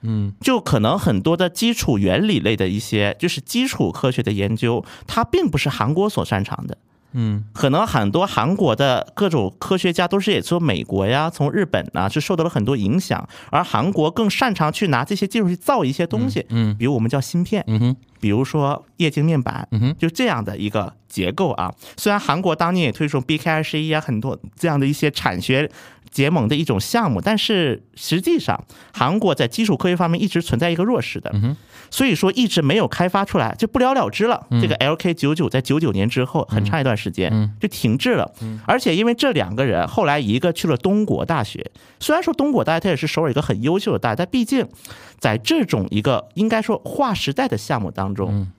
[0.00, 6.78] 嗯就可能很多的基础原理类的一些，就是基础科学的研究，它并不是韩国所擅长的。
[7.12, 7.44] 嗯。
[7.52, 16.76] 可能很多韩国的各种科学家都是也从美国呀、从日本呐，是受到了很多影响，而韩国更擅长去拿这些技术去造一些东西，嗯。
[16.78, 21.72] 比如我们叫芯片，嗯哼，比如说液晶面板，嗯哼，就这样的一个结构啊。
[21.96, 25.70] 虽然韩国当年也推崇 BK 二十一啊，很多这样的一些产学
[26.10, 31.30] 结盟的一种项目，但是实际上韩国在基础科学方面一直存在一个弱势的，
[31.90, 34.46] 所以说一直没有开发出来，就不了了之了。
[34.60, 38.30] 这个 LK 九九在九九年之后很长一段时间就停滞了，
[38.66, 44.66] 而且因为这两个人后来一个去了东国大学，虽然说东国大学它也是首尔一个很优秀的大学，但毕竟
[45.18, 48.50] 在这种一个应该说划时代的项目当中。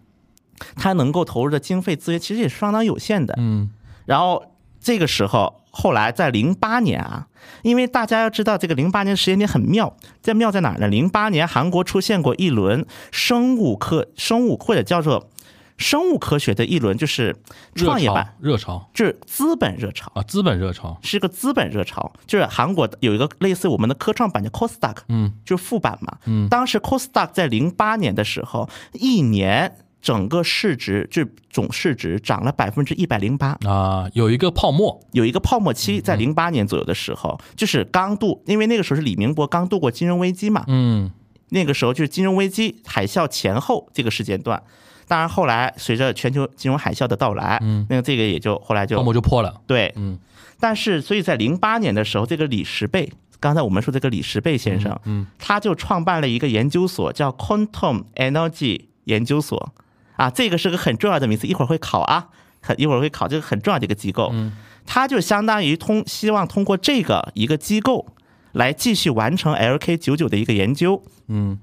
[0.75, 3.35] 它能够投入的经费资源其实也是相当有限的。
[3.37, 3.69] 嗯
[4.05, 4.43] 然后
[4.81, 7.27] 这个时候，后来在零八年啊，
[7.61, 10.87] 因为大家要知道这个零八年时间点很妙，在妙在哪儿呢？
[10.87, 15.29] 零八年韩国出现过一轮生物科、生物或者叫做
[15.77, 17.35] 生物科学的一轮，就是
[17.75, 20.11] 创业板，热潮就是资本热潮。
[20.15, 26.17] 啊，资本热潮，是个资本热潮，就是韩国有一个类似我们的科创板叫 Kosdaq，嗯就是副板嘛。
[26.25, 41.11] 嗯当时 Kosdaq 在零八年的时候，一年整个市值就总市值涨了百分之一百零八，啊，有一个泡沫，有一个泡沫期，嗯在零八年左右的时候，就是刚度，因为那个时候是李明博刚度过金融危机嘛，嗯。
[41.51, 44.61] 那个时候就是金融危机海啸前后这个时间段。
[45.07, 47.85] 当然，后来随着全球金融海啸的到来，嗯。
[47.89, 50.19] 那个这个也就后来就泡沫就破了，对，嗯。
[50.59, 55.25] 但是，所以在零八年的时候，这个李石贝，刚才我们说这个李石贝先生，嗯。
[55.39, 59.73] 他就创办了一个研究所，叫 Quantum Energy 研究所，
[60.19, 62.27] 啊，这个是个很重要的名词，一会儿会考啊，
[62.61, 64.51] 很一会儿会考，这个很重要的一个机构，嗯
[64.85, 68.05] 它就相当于通希望通过这个一个机构
[68.51, 71.57] 来继续完成 LK 九九的一个研究，嗯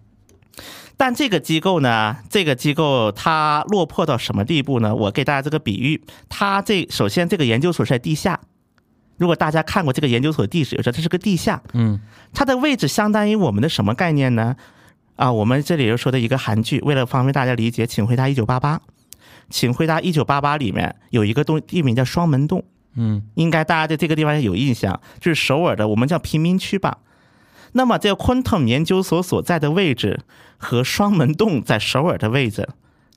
[0.96, 4.94] 但这个机构呢，这个机构它落魄到什么地步呢？
[4.94, 8.40] 我给大家这个比喻，它这首先这个研究所是在地下。
[9.18, 11.62] 如果大家看过这个研究所的地址，就知道它是个地下。
[11.74, 12.00] 嗯
[12.32, 14.56] 它的位置相当于我们的什么概念呢？
[15.16, 18.80] 啊，我们这里又说的一个韩剧，为了方便大家理解，请回答一九八八。
[19.48, 22.64] 请回答一九八八里面有一个东地名叫双门洞，
[22.96, 26.98] 嗯应该大家对这个地方有印象，就是首尔的我们叫贫民区吧。
[27.72, 30.20] 那么这个 Quantum 研究所所在的位置
[30.56, 32.68] 和双门洞在首尔的位置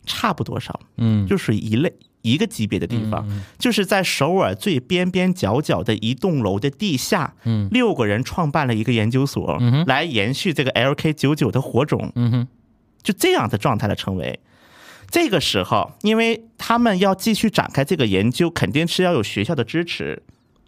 [0.06, 1.94] 差不多少，嗯，就属于一类。
[2.22, 3.26] 一个级别的地方，
[3.58, 7.68] 就是在首尔最边边角角的一栋楼的地下，嗯。
[7.72, 12.48] 六个人创办了一个研究所，嗯来延续这个 LK 九九的火种，嗯哼，
[13.02, 14.40] 就这样的状态的成为。
[15.10, 20.22] 这个时候，因为他们要继续展开这个研究，肯定是要有学校的支持，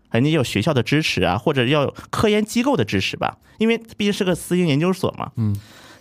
[0.09, 5.31] 肯定有学校的支持啊，或者要有科研机构的支持吧，因为毕竟是个私营研究所嘛。
[5.35, 5.55] 嗯，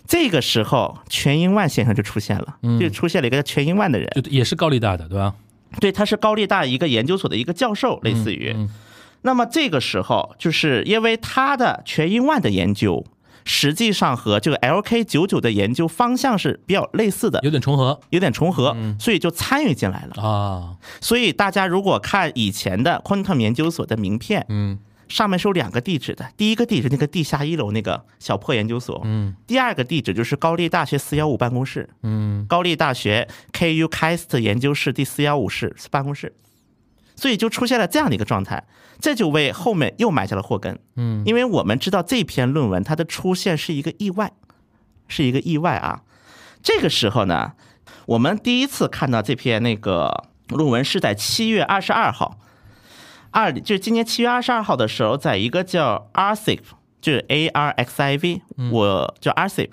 [0.07, 5.35] 这个时候，全英万先生就出现了，就出现了一个叫全英万的人，就也是高利贷的，对吧？
[5.79, 8.53] 对，他是高利贷一个研究所的一个教授，类似于。
[8.55, 8.69] 嗯
[9.23, 13.05] 那么这个时候，就是因为他的全英万的研究，
[13.45, 17.99] 实际上和这个 LK 九九的研究方向是比较类似的，有点重合。
[18.09, 20.23] 有点重合，所以就参与进来了。
[20.23, 24.79] 啊，所以大家如果看以前的 Quantum 研究所的名片，嗯
[25.11, 29.35] 上面是有两个地址的，第一个地址那个地下一楼那个小破研究所，嗯。
[29.45, 32.45] 第二个地址就是高丽大学四幺五办公室，嗯。
[32.47, 36.33] 高丽大学 KU KAIST 研究室第四幺五室办公室，
[37.15, 38.63] 所以就出现了这样的一个状态，
[38.99, 40.79] 这就为后面又埋下了祸根。
[40.95, 44.31] 嗯，因为我们知道这篇论文它的出现是一个意外，
[45.07, 46.03] 是一个意外啊。
[46.63, 47.53] 这个时候呢，
[48.05, 52.39] 我们第一次看到这篇那个论文是在七月二十二号，
[53.31, 56.59] 二就是今年七月二十二号的时候，在一个叫 Arxiv，。
[57.01, 58.41] 就是 A R X I V，
[58.71, 59.69] 我叫 Arxiv，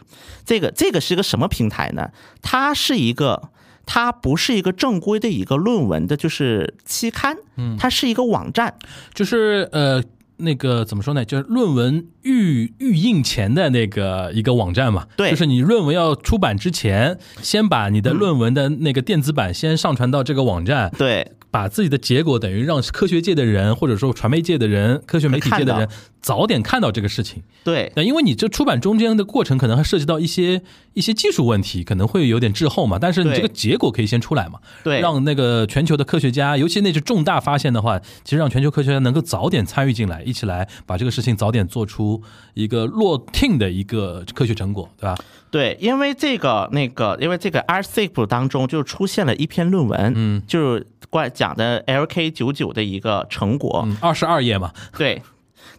[0.46, 2.10] 这个这个是一个什么平台呢？
[2.40, 3.50] 它是一个，
[3.84, 7.36] 它不是一个正规的一个论文的，就是期刊，
[7.78, 8.78] 它是一个网站，
[9.12, 10.02] 就是呃。
[10.38, 11.24] 那个怎么说呢？
[11.24, 15.30] 就是论文预预印前的那个一个网站嘛，对。
[15.30, 27.42] 就是你论文要出版之前，先把你的论文的那个电子版先上传到这个网站，对，把自己的结果等于让科学界的人或者说传媒界的人、科学媒体界的人看早点看到这个事情。
[27.64, 30.62] 对，那因为你这出版中间的过程可能还涉及到一些
[30.94, 32.98] 一些技术问题，可能会有点滞后嘛。
[32.98, 42.22] 但是你这个结果可以先出来嘛，对让那个全球的科学家，尤其那是重大发现的话，其实让全球科学家能够早点参与进来，一起来把这个事情早点做出
[42.54, 45.16] 一个落听的一个科学成果，对吧？
[45.50, 55.22] 对，因为这个那个，因为这个 RCIP 当中就出现了一篇论文，嗯，就是关讲的 LK 九九的一个成果，嗯，二十二页嘛，对。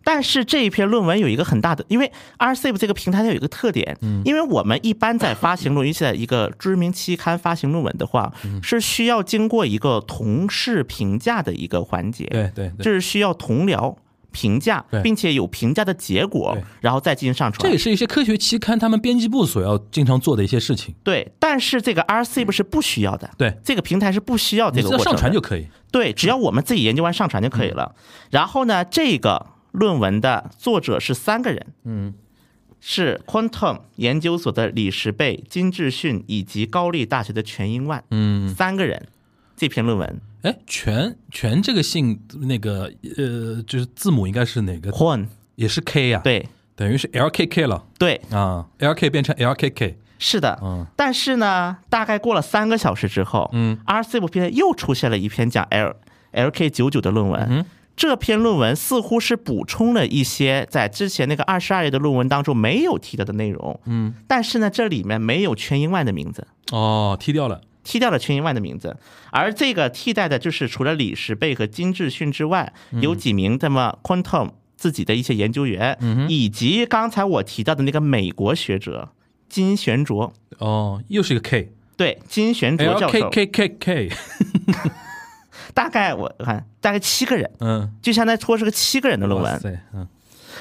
[0.03, 13.95] 但是这一篇论文有一个很大的，因为 RCIP 这个平台它有一个特点，嗯因为我们一般在发行论文，尤其在一个知名期刊发行论文的话，嗯是需要经过一个同事评价的一个环节，对对对，就是需要同僚
[14.31, 17.63] 评价，并且有评价的结果，然后再进行上传。
[17.63, 20.93] 这也是一些科学期刊他们编辑部所要经常做的一些事情。
[21.03, 25.67] 对，但是这个 RCIP 是不需要的，对，这个平台是不需要这个过程上传就可以。
[25.91, 27.95] 对，只要我们自己研究完上传就可以了。
[28.29, 32.13] 然后呢，这个论文的作者是三个人，嗯，
[32.79, 39.07] 是 Quantum 研究所的李石贝、金智训以及高丽大学的全英万，嗯，三个人。
[39.55, 40.21] 这篇论文。
[40.43, 46.47] 哎，全全这个姓那个呃，就是字母应该是哪个？Quan 也是 K 呀、，对。
[46.77, 47.85] 等于是 LKK 了。
[47.97, 48.21] 对。
[48.31, 55.97] 啊，LK 变成 LKK，是的，嗯但是呢，大概过了三个小时之后，嗯，RCIP 平台又出现了一篇讲 L
[56.31, 57.11] LK 九九的。
[57.11, 57.45] 论文。
[57.49, 57.65] 嗯
[57.99, 68.95] 这篇论文似乎是补充了一些在之前那个二十二页的论文当中没有提到的内容，嗯，但是呢，这里面没有全英万的名字，哦，踢掉了，踢掉了全英万的名字，
[69.31, 75.97] 而这个替代的就是除了李石贝和金智训之外，有几名这么 Quantum 自己的一些研究员，
[76.29, 79.09] 以及刚才我提到的那个美国学者
[79.49, 84.13] 金玄卓，哦，又是一个 K，对，金玄卓教授，LKKKK，
[85.79, 89.59] 大概我看大概七个人，嗯，就相当于说是个七个人的论文。
[89.61, 90.05] 对，嗯。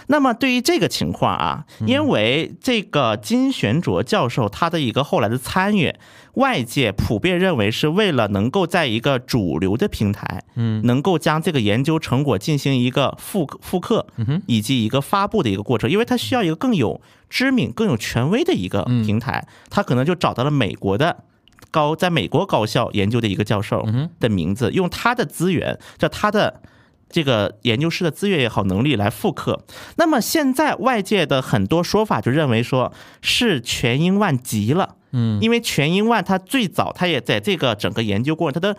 [0.06, 5.92] 那么对于这个情况啊，因为这个金玄卓教授他的一个后来的参与，
[6.34, 14.06] 外界普遍认为是为了能够在一个主流的平台，嗯，能够将这个研究成果进行一个复复刻，
[14.46, 21.24] 以及一个发布的一个过程，因为他需要一个更有知名、更有权威的一个平台，他可能就找到了美国的。
[21.70, 23.86] 高在美国高校研究的一个教授
[24.20, 26.62] 的名字，用他的资源，叫他的
[27.08, 29.64] 这个研究室的资源也好，能力来复刻。
[29.96, 38.78] 那么现在外界的很多说法就认为说是全英万急了，嗯，因为全英万他最早他也在这个整个研究过程，他的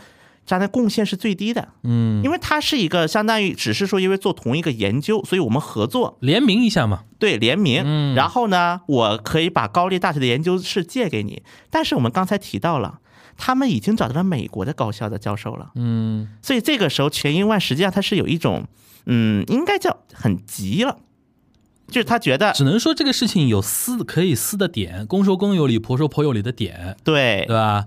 [0.49, 6.17] 它的贡献是最低的，嗯，因为它是一个相当于只是说因为做同一个研究，所以我们合作。
[6.21, 8.15] 联名一下嘛，对联名，嗯。
[8.15, 12.99] 然后呢，我可以把高丽大学的研究室借给你，但是我们刚才提到了。
[13.41, 18.67] 他们已经找到了美国的高校的教授了，嗯，所以这个时候全英万实际上他是有一种，
[19.05, 20.97] 嗯，应该叫很急了，
[21.87, 27.45] 就是他觉得只能说这个事情有撕可以撕的点，公说公有理，婆说婆有理的点，对。
[27.47, 27.85] 对吧？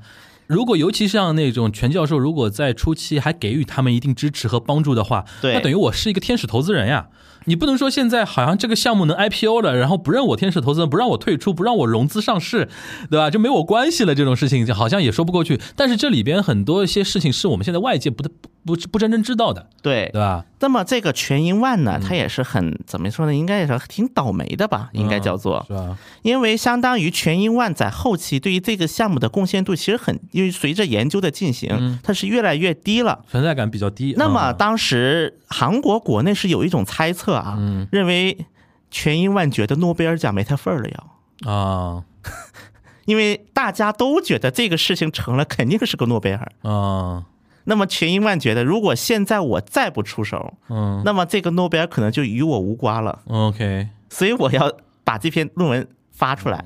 [0.53, 7.09] 如果尤其像那种全教授，如果在初期还给予他们一定支持和帮助的话，对那等于我是一个天使投资人呀。
[7.47, 12.69] 你不能说现在好像这个项目能 IPO 了，然后不认我天使投资人，不让我退出，不让我融资上市，
[13.11, 13.31] 对吧？
[13.31, 15.61] 就没我关系了，这种事情就好像也说不过去。
[15.77, 18.31] 但是这里边很多一些事情是我们现在外界不不
[18.65, 20.45] 不不真正知道的，对对，吧？
[20.61, 23.35] 那么这个全英万嗯呢，它也是很怎么说呢？
[23.35, 24.91] 应该也是挺倒霉的吧？
[24.93, 25.97] 应该叫做，是吧？
[26.23, 33.25] 因为相当于全英万在后期对于这个项目的贡献度其实很，因为随着研究的进行，它是越来越低了。
[33.29, 34.15] 存在感比较低。
[34.17, 37.59] 那么嗯当时韩国国内是有一种猜测啊，
[37.91, 38.47] 认为
[38.91, 41.51] 全英万觉得诺贝尔奖没他份儿了要。
[41.51, 42.05] 啊
[43.07, 46.53] 因为大家都觉得这个事情成了，肯定是个诺贝尔。
[46.63, 47.27] 啊
[47.65, 53.23] 那么全英万觉得，如果现在我再不出手，嗯那么这个诺贝尔可能就与我无关了。
[53.27, 53.89] ，OK。
[54.11, 54.73] 所以我要
[55.05, 56.65] 把这篇论文发出来。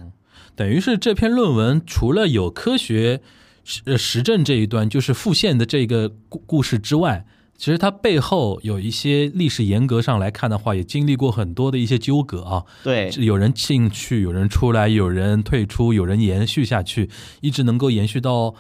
[0.55, 3.21] 等于是这篇论文除了有科学
[3.63, 7.27] 实呃实证这一端，就是复现的这个故故事之外，
[7.59, 12.65] 其实它背后有一些历史严格上来看的话，也经历过很多的一些纠葛啊。
[12.83, 13.11] 对。
[13.19, 18.55] 有人进去，有人出来，有人退出，有人延续下去，一直能够延续到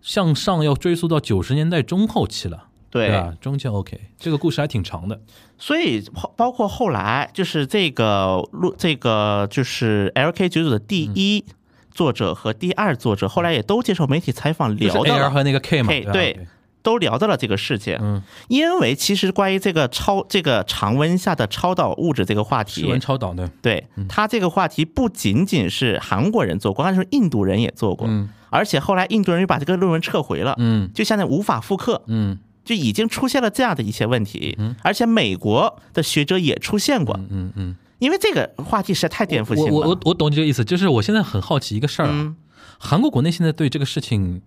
[0.00, 3.08] 向上，要追溯到九十年代中后期了，对。
[3.10, 3.34] 吧？
[3.40, 5.20] 中间 OK，这个故事还挺长的。
[5.58, 11.44] 所以包包括后来就是这个录这个就是 LK 九九的第一
[11.92, 16.38] 作者和第二作者，后来也都接受媒体采访聊到 A 了 R 和那个 K 嘛对
[16.82, 17.96] 都聊到了这个事情。
[18.00, 28.28] 嗯，因为其实关于这个超这个常温下的超导物质这个话室温题，超导的，对它这个话题不仅仅是韩国人做过，还是印度人也做过，嗯。
[28.50, 30.90] 而且后来印度人又把这个论文撤回了，嗯。
[30.92, 32.02] 就现在无法复刻。
[32.06, 32.38] 嗯。
[32.64, 34.76] 就已经出现了这样的一些问题，嗯。
[34.82, 37.76] 而且美国的学者也出现过，嗯嗯。
[37.98, 39.72] 因为这个话题实在太颠覆性了。
[39.72, 42.36] 我我懂你这个意思，就是我现在很好奇一个事儿啊，嗯。
[42.78, 44.42] 韩国国内现在对这个事情，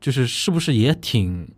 [0.00, 1.48] 就是是不是也挺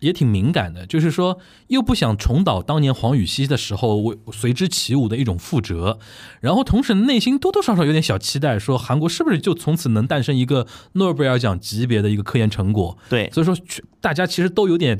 [0.00, 0.84] 也挺敏感的？
[0.84, 1.38] 就是说，
[1.68, 5.98] 又不想重蹈当年黄禹锡的时候为随之起舞的一种覆辙，
[6.40, 12.98] 然后同时内心多多少少有点小期待，说韩国是不是就从此能诞生一个诺贝尔奖级别的一个科研成果？
[13.08, 13.56] 对所以说
[14.00, 14.98] 大家其实都有点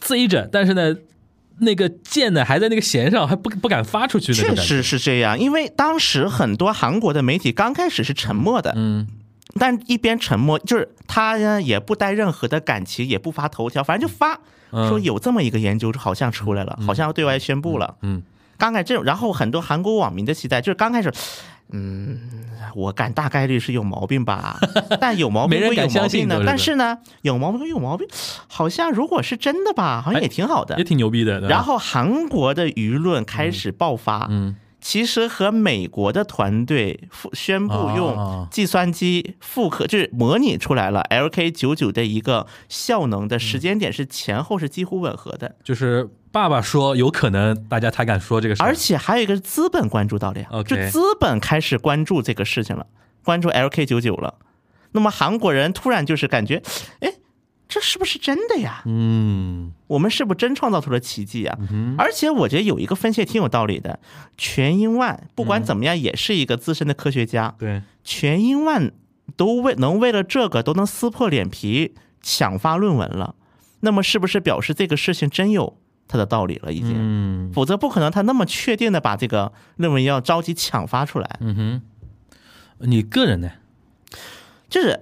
[0.00, 0.96] 贼着，但是呢。
[1.58, 4.34] 那个箭呢，还在那个弦上，还不不敢发出去。
[4.34, 9.06] 确实是这样，因为当时很多韩国的媒体刚开始是沉默的，嗯
[9.58, 14.38] 但一边沉默，就是他呢也不带任何的感情，也不发头条，反正就发
[14.72, 17.96] 嗯说有这么一个研究好像出来了，好像要对外宣布了。
[18.02, 18.22] 嗯
[18.56, 21.12] 刚开始这种，然后很多韩国网民的期待就是刚开始，
[21.72, 22.20] 嗯，
[22.76, 24.60] 我感大概率是有毛病吧，
[25.00, 28.06] 但有毛病没人会有毛病的都，是但是呢，有毛病归有毛病，
[28.46, 30.84] 好像如果是真的吧，好像也挺好的也。
[30.84, 31.40] 挺牛逼的。
[31.40, 34.54] 然后韩国的舆论开始爆发，嗯
[34.84, 48.66] 其实和美国的团队复宣布啊用计算机复刻，就是模拟出来了 LK 九九的一个效能的时间点是前后是几乎吻合的，就是爸爸说有可能，大家才敢说这个事儿。
[48.66, 52.86] 而且还有一个是资本关注到了呀就资本开始关注这个事情了，
[53.24, 54.34] 关注 LK 九九了。
[54.92, 56.62] 那么韩国人突然就是感觉，
[57.00, 57.10] 哎，
[57.68, 58.82] 这是不是真的呀？
[58.86, 61.58] 嗯我们是不是真创造出了奇迹啊？
[61.98, 63.98] 而且我觉得有一个分析也挺有道理的，
[64.36, 68.92] 全英万不管怎么样也是一个资深的科学家，对，全英万
[69.36, 73.34] 都为能为了这个都能撕破脸皮抢发论文了，
[73.80, 76.72] 那么是不是表示这个事情真有他的道理了？
[76.72, 81.38] 已经，嗯否则不可能他那么确定的把这个论文要着急抢发出来。
[81.40, 81.82] 嗯哼，
[82.80, 83.50] 你个人呢？
[84.68, 85.00] 就是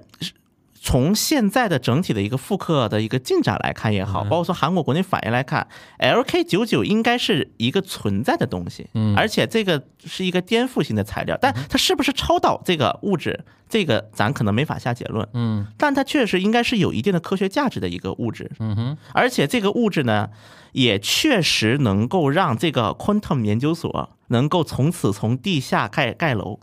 [0.84, 5.68] 从现在的整体的一个复刻的一个进展来看也好，包括说韩国国内反应来看
[6.00, 9.14] ，LK 九九应该是一个存在的东西，嗯。
[9.16, 15.64] 而且这个是一个颠覆性的材料，但它是不是超导这个物质，这个咱可能没法下结论，嗯。
[15.78, 20.30] 但它确实应该是有一定的科学价值的一个物质，嗯哼，而且这个物质呢，
[20.72, 26.58] 也确实能够让这个 quantum 研究所能够从此从地下盖盖楼，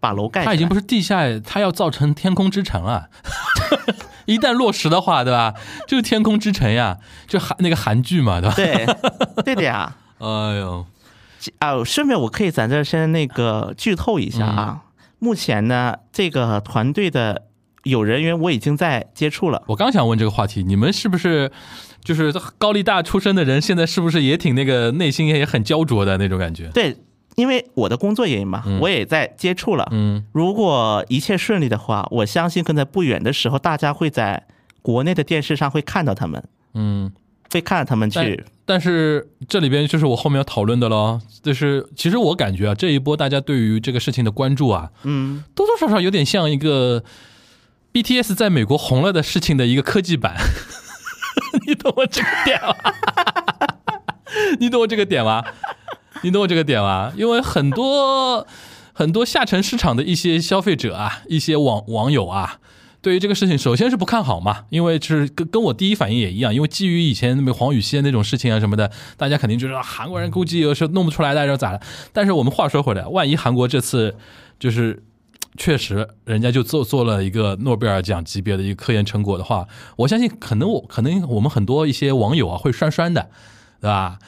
[0.00, 0.44] 把楼盖。
[0.44, 3.10] 它已经不是地下，它要造成天空之城了。
[4.26, 5.54] 一旦落实的话，对吧？
[5.86, 8.54] 就是天空之城呀，就韩那个韩剧嘛，对吧？
[8.56, 8.86] 对，
[9.44, 9.96] 对的呀。
[10.18, 10.86] 哎呦，
[11.60, 14.82] 啊，顺便我可以在这先那个剧透一下啊。
[15.18, 17.42] 目前呢，这个团队的
[17.84, 19.62] 有人员我已经在接触了。
[19.66, 21.50] 我刚想问这个话题，你们是不是
[22.04, 26.68] 就是高丽大出身的人，现在是不是也挺那个内心也很焦灼的那种感觉？
[26.68, 26.96] 对，
[27.38, 29.88] 因为我的工作原因嘛，我也在接触了。
[29.92, 34.44] 嗯如果一切顺利的话，我相信可能在不远的时候，大家会在
[34.82, 36.42] 国内的电视上会看到他们，
[36.74, 37.12] 嗯。
[37.50, 38.44] 会看到他们去。
[38.66, 47.02] 但是这里边就是我后面要讨论的咯，就是其实我感觉啊，这一波大家对于这个事情的关注啊，嗯，多多少少有点像一个
[47.94, 50.36] BTS 在美国红了的事情的一个科技版，
[51.66, 52.74] 你懂我这个点吗？
[54.60, 55.42] 你懂我这个点吗？
[56.22, 57.12] 你懂我这个点吗？
[57.16, 58.46] 因为很多
[58.92, 62.58] 很多下沉市场的一些消费者啊，一些网网友啊，
[63.00, 71.80] 对于这个事情，首先是不看好嘛，因为就是跟跟我第一反应也一样，因为基于以前那个黄禹锡那种事情啊什么的，大家肯定就是韩国人估计又是弄不出来的，又咋了？
[72.12, 74.16] 但是我们话说回来，万一韩国这次
[74.58, 75.02] 就是。
[75.56, 79.66] 确实，人家就做做了一个诺贝尔奖级别的一个科研成果的话，
[79.96, 83.28] 我相信可能我可能我们很多一些网友啊会酸酸的，
[83.80, 84.20] 对吧？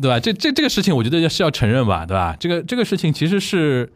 [0.00, 0.20] 对吧？
[0.20, 2.36] 这这这个事情，我觉得是要承认吧，对吧？
[2.38, 3.92] 这个这个事情其实是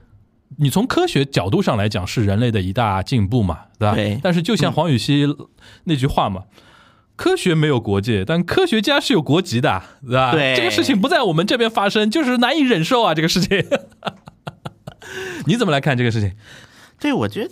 [0.59, 3.95] 你从科学角度上来讲是人类的一大进步嘛，对吧？
[3.95, 5.27] 对但是就像黄禹锡
[5.85, 6.45] 那句话嘛。
[7.17, 10.33] 科学没有国界，但科学家是有国籍的，对吧？
[10.33, 13.13] 对这个事情不在我们这边发生，就是难以忍受啊！
[13.13, 13.63] 这个事情，
[15.45, 16.33] 你怎么来看这个事情？
[16.99, 17.51] 对，我觉得，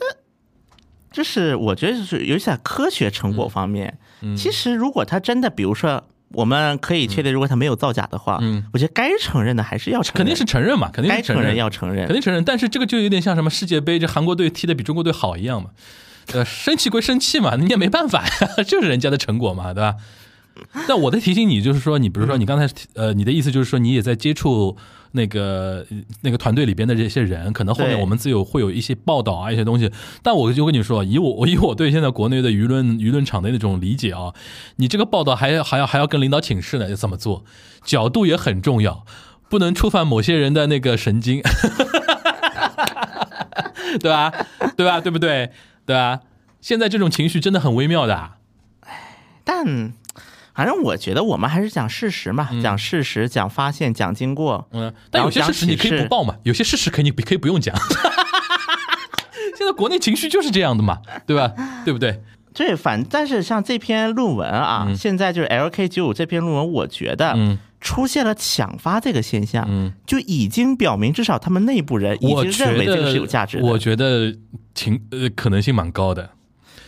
[1.12, 12.44] 就是我觉得就是，尤其在科学成果方面，嗯其实如果他真的，比如说，我们可以确定，如果他没有造假的话，嗯我觉得该承认的还是要承认，肯定是承认嘛，肯定是承认该承认要承认肯，定承认。
[12.44, 15.70] 但是这个就有点像什么世界杯，这韩国队踢的比中国队好一样嘛。
[16.34, 19.94] 呃，生气归生气嘛，你也没办法呀， 就是人家的成果嘛，对吧？
[20.88, 24.76] 但我在提醒你，就是说，你比如说，你刚才呃，你的意思就是说，你也在接触
[25.12, 25.86] 那个
[26.22, 29.90] 那个团队里边的这些人，可能后面我们自有会有一些报道啊，一些东西。
[30.22, 34.32] 但我就跟你说，以我我 以我对现在国内的舆论舆论场的那种理解啊，
[34.76, 37.44] 你这个报道还要还要还要跟领导请示呢，要怎么做？
[37.84, 39.04] 角度也很重要，
[39.48, 41.42] 不能触犯某些人的那个神经，
[44.00, 44.30] 对吧？
[44.76, 45.00] 对吧？
[45.00, 45.50] 对不对？
[45.86, 46.20] 对吧？
[46.60, 48.36] 现在这种情绪真的很微妙的啊。
[49.44, 49.94] 但
[50.58, 54.66] 反正我觉得我们还是讲事实嘛，讲事实，讲发现，讲经过。
[54.72, 57.72] 嗯，但有些事实你可以不报嘛，有些事实可以可以不用讲。
[59.56, 61.52] 现在国内情绪就是这样的嘛，对吧？
[61.84, 62.20] 对不对？
[62.52, 73.64] 对，反但是像这篇论文啊，现在就是 LK 九五这篇论文，我觉得嗯出现了抢发这个现象，嗯，就已经表明至少他们内部人已经认为这个是有价值的。
[73.64, 74.34] 我觉得
[74.74, 76.30] 情呃可能性蛮高的。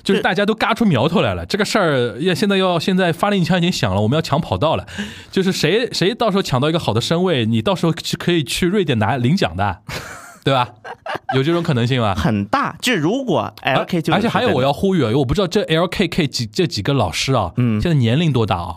[0.02, 4.86] 就是大家都嘎出苗头来了，这个事儿要现在要现在发令枪已经响了，我们要抢跑道了。
[5.30, 9.78] 就是谁谁到时候抢到一个好的身位，你到时候是可以去瑞典拿领奖的，
[10.44, 10.68] 对吧？
[11.34, 12.14] 有这种可能性吗？
[12.18, 18.76] 很大，就如果 LK 九，而且还有我要呼吁啊，因为我不知道这 LKK 几这几个老师啊，嗯现在年龄多大啊？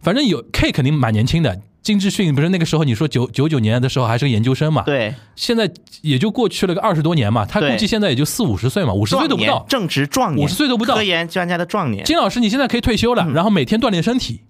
[0.00, 1.60] 反正有 K 肯定蛮年轻的。
[1.84, 5.70] 金志训不是那个时候你说九九九年的时候还是个研究生嘛？，对现在
[6.00, 9.64] 也就过去了个二十多年嘛，他估计现在也就四五十岁嘛，五十岁都不到。
[9.68, 12.02] 正值壮年，五十岁都不到科研专家的壮年。
[12.04, 14.40] 金老师，你现在可以退休嗯了，然后每天锻炼身体，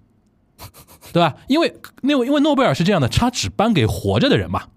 [1.11, 1.35] 对吧？
[1.47, 4.63] 因为那因为诺贝尔是这样的，他只颁给活着的人嘛。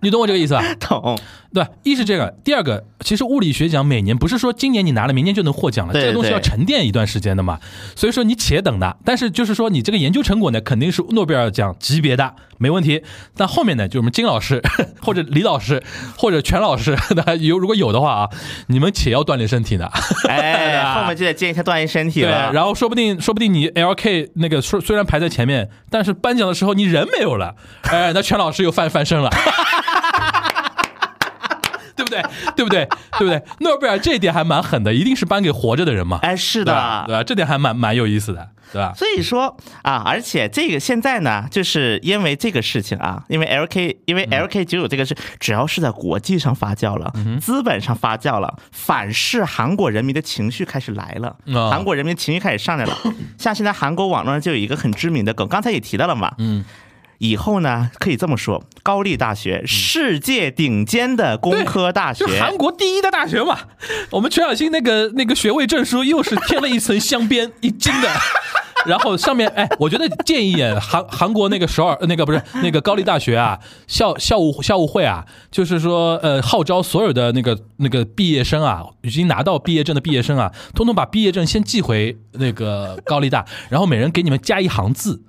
[0.00, 0.62] 你懂我这个意思吧？
[0.80, 1.18] 懂，
[1.54, 7.58] 对，一是这个，第二个，其实物理学奖每年不是说今年你拿了，明年就能获奖了，这个东西要沉淀一段时间的嘛。
[7.94, 13.02] 所以说你且等的，但是就是说你这个研究成果呢，肯定是诺贝尔奖级别的，没问题。
[13.36, 14.60] 但后面呢，就我们金老师
[15.00, 15.82] 或者李老师
[16.18, 18.30] 或者全老师， 那有如果有的话啊，
[18.66, 19.88] 你们且要锻炼身体呢。
[20.28, 22.52] 哎，后面就得建议他锻炼身体了对，了。
[22.52, 29.30] 然后说不定说不定你 LK 那个虽虽然排在前面，但是颁奖的时候你人没有了，哎，那全老师又翻翻身了。
[31.98, 32.22] 对不对？
[32.54, 32.84] 对不对？
[33.18, 33.42] 对不对？
[33.60, 36.18] 诺贝尔这一点还蛮狠的，一定是颁给活着的人嘛。
[36.22, 37.04] 哎，是对吧？
[37.06, 37.18] 对的。
[37.20, 37.24] 吧？
[37.24, 38.92] 这点还蛮蛮有意思的，对吧？
[38.94, 52.96] 所以说啊，而且这个现在呢，就是因为这个事情啊，因为 LK，因为嗯 LK 九九这个是只要是在国际上发酵了，资本上发酵了，反噬韩国人民的情绪开始来了，哦韩国人民情绪开始上来了。
[53.38, 56.64] 像现在韩国网络上就有一个很知名的梗，刚才也提到了嘛，嗯。
[57.18, 62.24] 以后呢，可以这么说，高丽大学世界顶尖的工科大学。
[62.24, 63.58] 就，韩国第一的大学嘛，
[64.10, 68.08] 我们全小新那个那个学位证书又是贴了一层镶边，一金的。
[68.86, 73.58] 然后上面哎，我觉得建议啊韩韩国那个首尔那个不是那个高丽大学啊
[73.88, 85.20] 校校务校务会啊，就是说呃号召所有的那个那个毕业生啊，已经拿到毕业证的毕业生啊，通通把毕业证先寄回那个高丽大，然后每人给你们加一行字，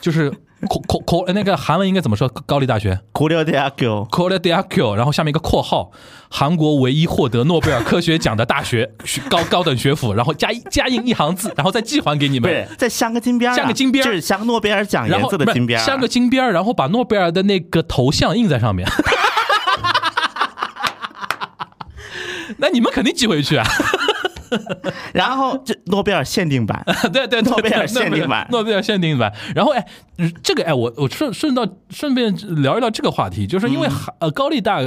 [0.00, 0.32] 就是
[0.66, 2.28] 口口，那个韩文应该怎么说？
[2.28, 4.94] 高丽大学，Korea Daegu，Korea。
[4.94, 5.90] 然后下面一个括号，
[6.28, 8.92] 韩国唯一获得诺贝尔科学奖的大学，
[9.30, 10.12] 高高等学府。
[10.12, 12.50] 然后加加印一行字，然后再寄还给你们。
[12.50, 18.88] 对再镶个金边，镶个金边，就是镶个诺贝尔奖颜色的金边，镶个金边，然后把诺贝尔的那个头像印在上面。
[22.58, 23.66] 那你们肯定寄回去啊！
[25.12, 28.46] 然后这诺贝尔限定版， 对对，诺贝尔对限定版。
[28.52, 29.32] 诺贝尔限定版。
[29.54, 29.86] 然后哎，
[30.42, 33.94] 这个哎，我我顺顺道顺便聊一聊这个话题，就是因为嗯。
[34.20, 34.80] 呃高丽大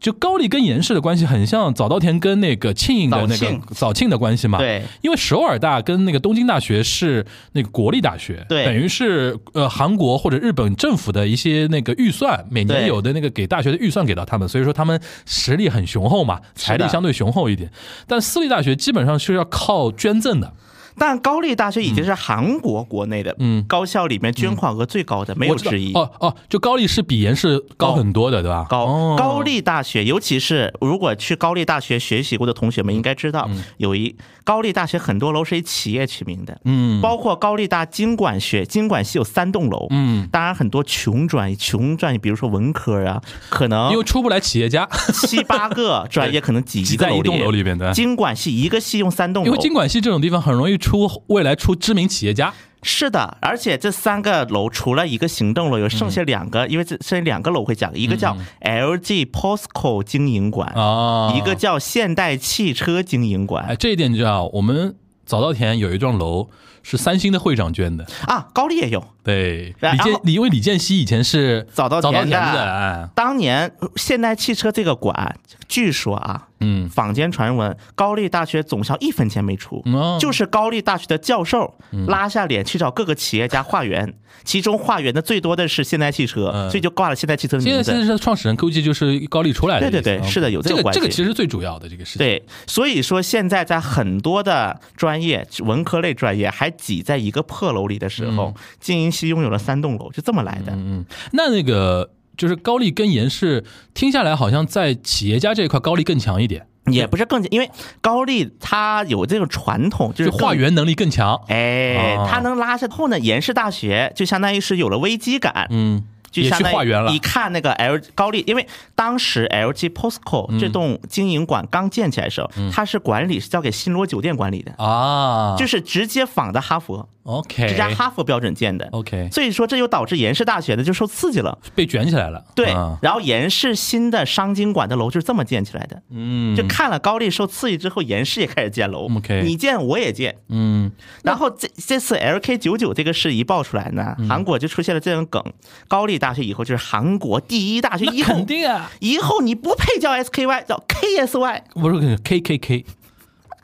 [0.00, 4.08] 就高丽跟严氏的关系很像早稻田跟那个庆应的那个早庆。
[4.08, 4.58] 的关系嘛。
[4.58, 8.64] 对，因为首尔大跟那个东京大学是那个国立大学，对。
[8.64, 17.70] 等于是呃韩国或者日本政府的一些那个预算，每年有的那个给大学的预算给到他们，所以说他们实力很雄厚嘛，财力相对雄厚一点。
[18.06, 20.54] 但私立大学基本上是要靠捐赠的，
[20.98, 23.64] 但高丽大学已经是韩国国内的嗯。
[23.68, 25.92] 高校里面捐款额最高的，没有之一。
[25.92, 28.66] 哦哦，就高丽是比延世高很多的，对吧？
[28.68, 29.16] 高哦。
[29.18, 37.00] 高丽大学，尤其是如果去高丽大学学习过的同学们应该知道，有一高丽大学很多楼是以企业取名的，嗯。
[37.00, 43.20] 包括高丽大经管学，经管系有三栋楼，嗯，当然很多穷专业，穷专业，比如说文科啊，
[43.50, 47.92] 可能因为出不来企业家，七八个专业可能 挤挤一个楼在一栋楼里边的。
[47.92, 50.87] 经管系一个系用三栋楼，因为经管系这种地方很容易出
[51.26, 63.64] 未来出知名企业家，是的，而且这三个楼除了一个行政楼，有剩下两个，因为这剩下两个楼会讲，一个叫 LG POSCO 经营馆，啊一个叫现代汽车经营馆。
[63.64, 64.94] 哎，馆这一点你知道，我们
[65.26, 66.48] 早稻田有一幢楼
[66.82, 69.04] 是三星的会长捐的，啊，高丽也有。
[69.22, 75.36] 对，李健李因为李健熙以前是早稻田的当年现代汽车这个馆，
[75.68, 80.18] 据说啊，嗯，坊间传闻，高丽大学总校一分钱没出，哦。
[80.20, 82.06] 就是高丽大学的教授嗯。
[82.06, 86.70] 拉下脸去找各个企业家化缘，其中化缘的最多的是现代汽车，嗯。
[86.70, 87.82] 所以就挂了现代汽车的名字。
[87.82, 91.00] 现在现在是创始人估计就是高丽出来的，对对对是的有这这个个关系。
[91.00, 100.72] 这个其实最主要的这个事情，对，所以说现在在很多的专业，文科类专业还挤在一个破楼里的时候，经营系拥有了三栋楼，就这么来的。
[100.72, 107.68] 嗯，那那个就是高丽跟严氏听下来，好像在企业家这一块高丽更强一点，也不是更，因为
[108.00, 110.54] 高丽它有这种传统，就是化。
[110.54, 128.88] 缘能力更强，哎哦，它能拉下后呢，延世大学就相当于是有了危机感，嗯，就相当于去化缘了一，看那个 L 高丽，因为当时 LG POSCO 嗯这栋经营馆刚建起来的时候，它是管理是交给新罗酒店管理的，啊，就是直接仿的哈佛，OK，这家哈佛标准建的。
[128.92, 131.58] OK 所以说，这就导致延世大学的就受刺激了。
[131.74, 136.02] 被卷起来了，对啊，然后延世新的商经馆的楼就是这么建起来的。
[136.10, 139.06] 嗯，就看了高丽受刺激之后，延世也开始建楼。
[139.14, 140.36] OK 你建我也建。
[140.48, 140.90] 嗯
[141.22, 145.42] 然后这这次 LK 九九这个事一爆出来呢，嗯韩国就出现了这种梗：
[145.86, 151.60] 高丽大学以后就是韩国第一大学，以后肯定啊，以后你不配叫 SKY，叫 KSY。
[151.74, 152.40] 不是 K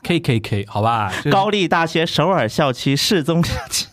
[0.04, 3.86] K K K 好吧，就是高丽大学首尔校区世宗校区。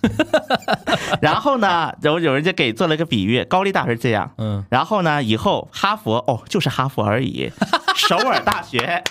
[1.22, 7.50] 然后呢，有有人就给做了个比喻，高丽大学是这样，嗯，然后呢，以后哈佛哦，就是哈佛而已。
[7.96, 9.02] 首尔大学，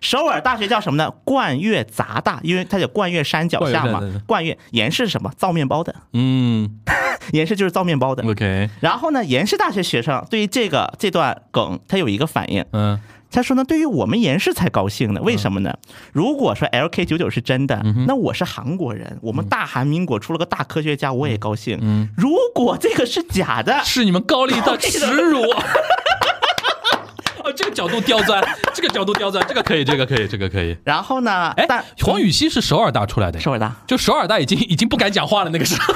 [0.00, 1.10] 首尔大学叫什么呢？
[1.24, 4.22] 冠岳杂大，因为它叫冠岳山脚下嘛冠岳对对对。
[4.26, 5.30] 冠岳延是什么？
[5.36, 6.78] 造面包的，嗯
[7.32, 8.22] 延世就是造面包的。
[8.24, 13.00] ，OK，然后呢，延世大学学生对于这个这段梗，他有一个反应，嗯
[13.30, 15.76] 他说呢，对于我们延世才高兴呢，为什么呢？
[16.12, 21.78] 如果说 LK 九九是真的，那我是韩国人，我们大韩民国出了个大科学家，我也高兴。
[21.82, 25.42] 嗯，如果这个是假的，是你们高丽的耻辱。
[27.44, 30.76] 哦，这个角度刁钻，这个角度刁钻，这个可以，这个可以，这个可以。
[30.82, 33.74] 然后呢，哎但，黄禹锡是首尔大出来的，首尔大。
[33.86, 35.94] 就首尔大已经已经不敢讲话了，那个时候。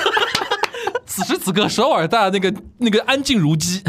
[1.11, 3.82] 此时此刻，首尔大那个那个安静如鸡。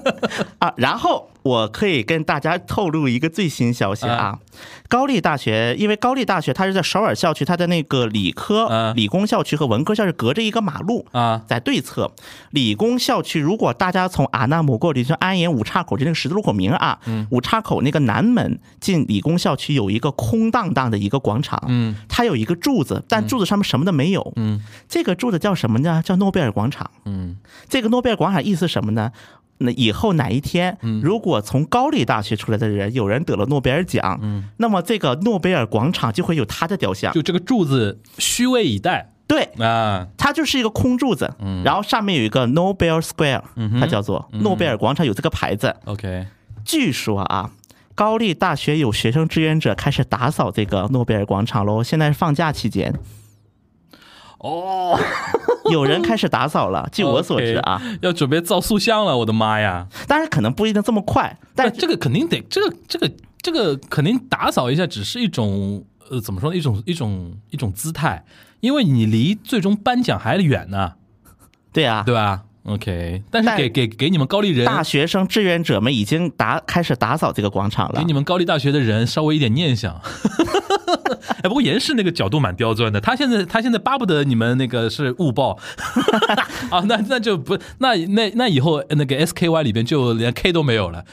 [0.60, 4.38] 啊，然后我可以跟大家透露一个最新消息啊，
[4.88, 11.42] 高丽大学，因为高丽大学它是在首尔校区，它的那个理科、嗯理工校区和文科校区隔着一个马路啊。
[11.46, 12.10] 在对侧。
[12.50, 17.26] 理工校区，如果大家从阿纳姆过去，就安岩五岔口就那个十字路口名啊，嗯。
[17.30, 26.02] 五岔口那个南门进理工校区有一个空荡荡的一个广场，嗯，它有一个柱子，但柱子上面什么都没有，嗯，这个柱子叫什么呢？
[26.04, 27.36] 叫诺贝尔广场，嗯。
[27.68, 29.10] 这个诺贝尔广场意思什么呢？
[29.58, 34.20] 那以后哪一天，嗯如果从高丽大学出来的人有人得了诺贝尔奖，
[34.58, 37.12] 那么这个诺贝尔广场就会有他的雕像。
[37.12, 40.08] 嗯就这个柱子虚位以待对，啊。
[40.16, 41.32] 它就是一个空柱子，
[41.64, 43.42] 然后上面有一个 Nobel Square，
[43.80, 45.74] 它叫做诺贝尔广场，有这个牌子。
[45.84, 46.26] OK，
[46.64, 47.50] 据说啊。
[47.94, 52.94] 高丽大学有学生志愿者开始打扫这个诺贝尔广场喽，现在是放假期间，
[54.38, 54.98] 哦，
[55.72, 56.88] 有人开始打扫了。
[56.92, 59.86] 据我所知啊，要准备造塑像了，我的妈呀！
[60.06, 63.10] 当然可能不一定这么快，但但这个肯定得，这个这个
[63.40, 66.56] 这个肯定打扫一下，只是一种呃怎么说呢？
[66.56, 68.24] 一种一种一种姿态，
[68.60, 70.92] 因为你离最终颁奖还远呢，
[71.72, 78.04] 对啊，对吧？OK，但是但给给给你们高丽人，大学生志愿者们已经打开始打扫这个广场了给。
[78.04, 80.00] 你们高丽大学的人稍微一点念想。
[81.42, 85.58] 哎，不过严氏那个角度蛮刁钻的，他现在他现在巴不得你们那个是误报
[86.70, 91.04] 啊，那那就不那那那以后那个 SKY 里边就连 K 都没有了。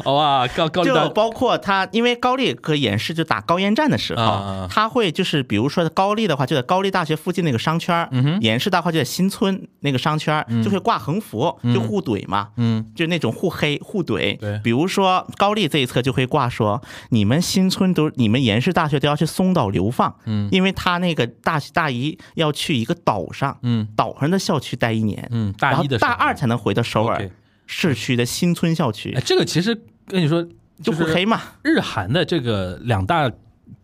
[0.04, 8.08] 好吧，高高就包括他，因为高丽可演示就打高烟战的时候，他会就是比如说高丽的话，就在高丽大学附近那个商圈
[8.40, 14.38] 演示的话就在新村那个商圈儿，就会挂横幅，就互怼嘛，嗯，就那种互黑互怼。
[14.38, 14.60] 对。
[14.62, 16.80] 比如说高丽这一侧就会挂说，
[17.10, 20.48] 你们新村都你们延世大学都要去松岛流放，嗯。
[20.50, 23.86] 因为他那个大大一要去一个岛上，嗯。
[23.96, 26.10] 岛上的校区待一年，嗯，大然后一的时候。
[26.10, 27.30] 大二才能回到首尔
[27.66, 29.12] 市区的新村校区。
[29.16, 29.80] 哎，，这个其实
[30.10, 30.46] 跟你说，
[30.82, 31.40] 就不黑嘛。
[31.62, 33.30] 日韩的这个两大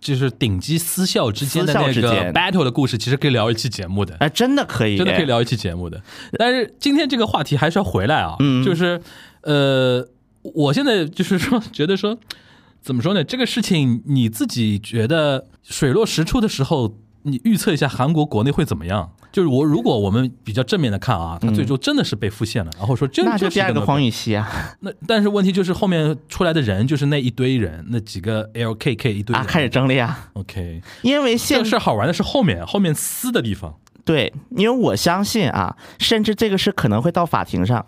[0.00, 4.14] 就是顶级私校之间的那个 battle 的故事，其实可以聊一期节目的。
[4.16, 5.24] 哎，真的可以，真的可以。
[5.24, 6.00] 聊一期节目的。
[6.38, 9.00] 但是今天这个话题还是要回来啊，嗯就是
[9.42, 10.06] 呃，
[10.42, 12.18] 我现在就是说觉得说，
[12.82, 13.24] 怎么说呢？
[13.24, 16.96] 这个事情你自己觉得水落石出的时候，
[17.26, 19.10] 你预测一下韩国国内会怎么样？
[19.32, 24.06] 就是我如果我们比较正面的看啊，他最终真的是被复现了，然后说这那就第二个黄宇。
[24.06, 24.48] 禹锡啊
[24.80, 33.74] 那但是问题就是后面出来的人就是那一堆人，那几个 LKK 一堆人啊，开始争了呀！OK，因为这现个事好玩的是后面后面撕的地方。
[34.04, 37.84] 对，因为我相信啊，甚至这个事可能会到法庭上，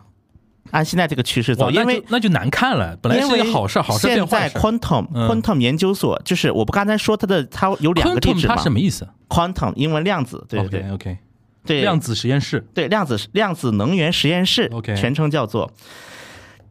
[0.71, 2.97] 按现在这个趋势走，因为那就难看了。
[3.03, 4.61] 本来是一个好事，好事变现在坏事儿。
[4.61, 11.19] quantum 嗯 quantum 研究所就是我不刚才说它的它有两个地址嘛它什么意思？quantum 英文量子，对对对 OK
[11.64, 12.66] 对，量子实验室。
[12.73, 15.71] 对量子量子能源实验室 OK 全称叫做。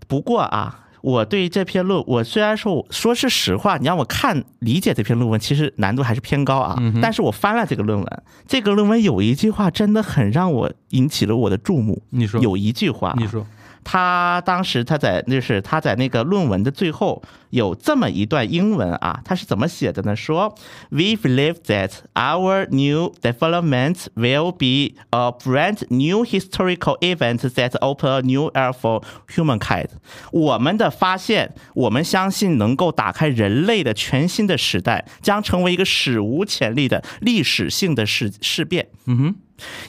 [0.07, 6.75] 不过啊，我对这篇论，我虽然说我说是实话，你让我看理解这篇论文，其实难度还是偏高啊。
[6.79, 12.01] 嗯但是我翻了这个论文，这个论文有一句话真的很让我引起了我的注目。
[12.09, 13.45] 你说，有一句话啊，你说，
[13.89, 20.13] 他当时他在就是他在那个论文的最后有这么一段英文啊，他是怎么写的呢？
[20.13, 20.53] 说
[20.89, 28.11] We believe that our new development will be a brand new historical event that open
[28.11, 29.01] a new era for
[29.33, 29.91] humankind。
[30.33, 38.89] 我们的发现，我们相信能够打开人类的全新的时代，将成为一个史无前例的历史性的事事变。
[39.05, 39.35] 嗯哼，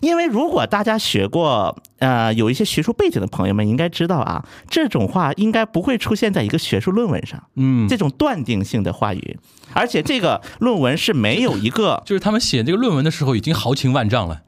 [0.00, 9.38] 因为如果大家学过，呃，有一些学术背景的朋友们应该知道啊，这种话应该不会出现在一个学术论文上，嗯，这种断定性的话语，
[9.72, 14.42] 而且这个论文是没有一个， 就是他们写这个论文的时候已经豪情万丈了。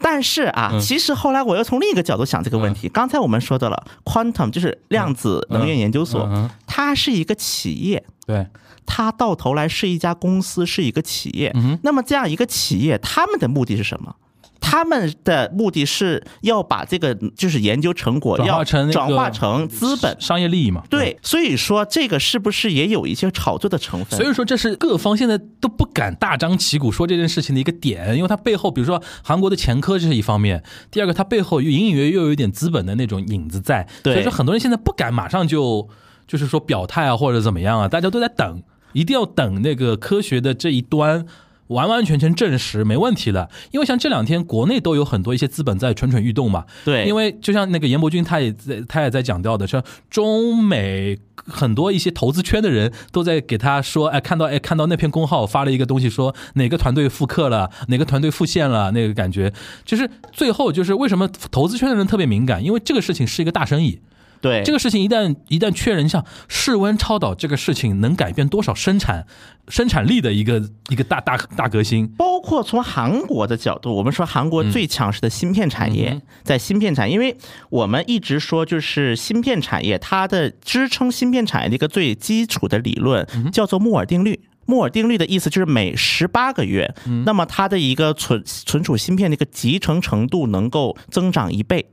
[0.00, 2.88] 但是啊，嗯其实后来我又从另一个角度想这个问题。
[2.88, 8.04] 刚才我们说到了 quantum，就是量子能源研究所，嗯嗯它是一个企业。
[8.24, 8.46] 对，
[8.86, 11.50] 它到头来是一家公司，是一个企业。
[11.56, 14.14] 嗯那么这样一个企业，他们的目的是什么？
[14.60, 20.16] 他们的目的是要把这个就是研究成果要转化成转化成资本。
[20.20, 20.82] 商业利益嘛。
[20.90, 24.18] 对，所以说这个是不是也有一些炒作的成分？
[24.18, 35.88] 所以说，这是各方现在都不敢大张旗鼓说这件事情的一个点，因为它背后，比如说韩国的前科这是一方面，第二个它背后又隐隐约约又有一点资本的那种影子在，对所以说很多人现在不敢马上就
[36.26, 41.24] 就是说表态啊或者怎么样啊，大家都在等，一定要等那个科学的这一端。
[41.68, 59.52] 完完全全证实没问题了，因为像这两天国内都有很多一些资本在蠢蠢欲动嘛，对，因为就像那个严伯钧，他也在他也在讲到的，像中美很多一些投资圈的人都在给他说，哎，看到哎看到那篇公号发了一个东西，说哪个团队复刻了，哪个团队复现了，那个感觉。
[59.84, 64.00] 就是最后就是为什么投资圈的人特别敏感，因为这个事情是一个大生意，
[64.40, 64.62] 对。
[64.64, 69.26] 这个事情一旦一旦确认，像室温超导这个事情能改变多少生产
[69.68, 77.36] 生产力的一个一个大大大革新，包括从韩国的角度，我们说韩国最强势的芯片产业，嗯在芯片产业，因为
[77.70, 84.40] 我们一直说就是芯片产业，它的支撑芯片产业的一个最基础的理论嗯叫做摩尔定律。
[84.66, 87.24] 摩尔定律的意思就是每十八个月，嗯。
[87.24, 91.86] 那么它的一个存存储芯片的一个集成程度能够增长一倍。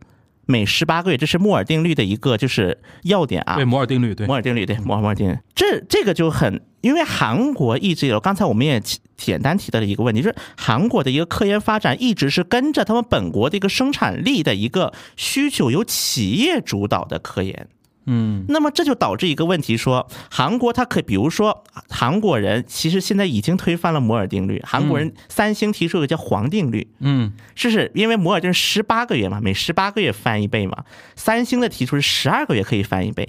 [0.45, 3.55] 每十八个月，这是摩尔定律的一个就是要点啊。
[3.55, 8.81] 对摩尔定律，对摩尔定律，对摩尔摩尔定律，这这个就很，因为韩国一直有，刚才我们也
[9.17, 17.67] 简单提到了一个问题，就是韩国的一个科研发展一直是跟着他们本国的一个生产力的一个需求，由企业主导的科研。
[18.05, 27.91] 嗯那么这就导致一个问题，说韩国它可以，比如说韩国人其实现在已经推翻了摩尔定律，韩国人三星提出一个叫黄定律，嗯，是是？
[27.95, 30.85] 因为摩尔定律十八个月嘛，每十八个月翻一倍嘛，
[31.15, 33.27] 三星的提出是十二个月可以翻一倍。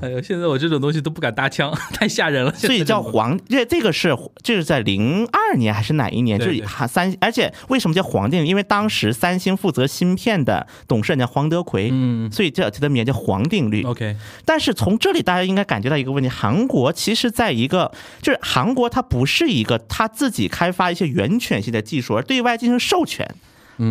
[0.00, 2.52] 哎呦，现在我这种东西都不敢搭腔， 太吓人了。
[2.54, 6.38] 所以叫黄，这这个是就是在零二年还是哪一年？
[6.38, 8.46] 就是哈三，而且为什么叫黄定律？
[8.48, 13.82] 因为当时三星负责芯片的董事长叫黄德奎，嗯所以这它的名叫黄定律。
[13.84, 17.92] ，OK，但是从这里大家应该感觉到一个问题：韩国其实在一个
[18.22, 23.28] 就是韩国它不是一个它自己开发一些源泉性的技术，而对外进行授权。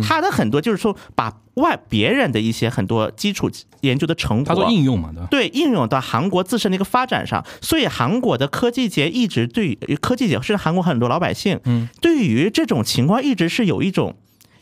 [0.02, 4.70] 它的很多就是说把外别人的一些很多基础研究的成果。
[4.70, 5.28] 应用嘛，对吧？
[5.30, 14.16] 对，应用到韩国自身的一个发展上，所以韩国的科技界一直对于科技界，甚至韩国很多老百姓，嗯，对于这种情况一直是有一种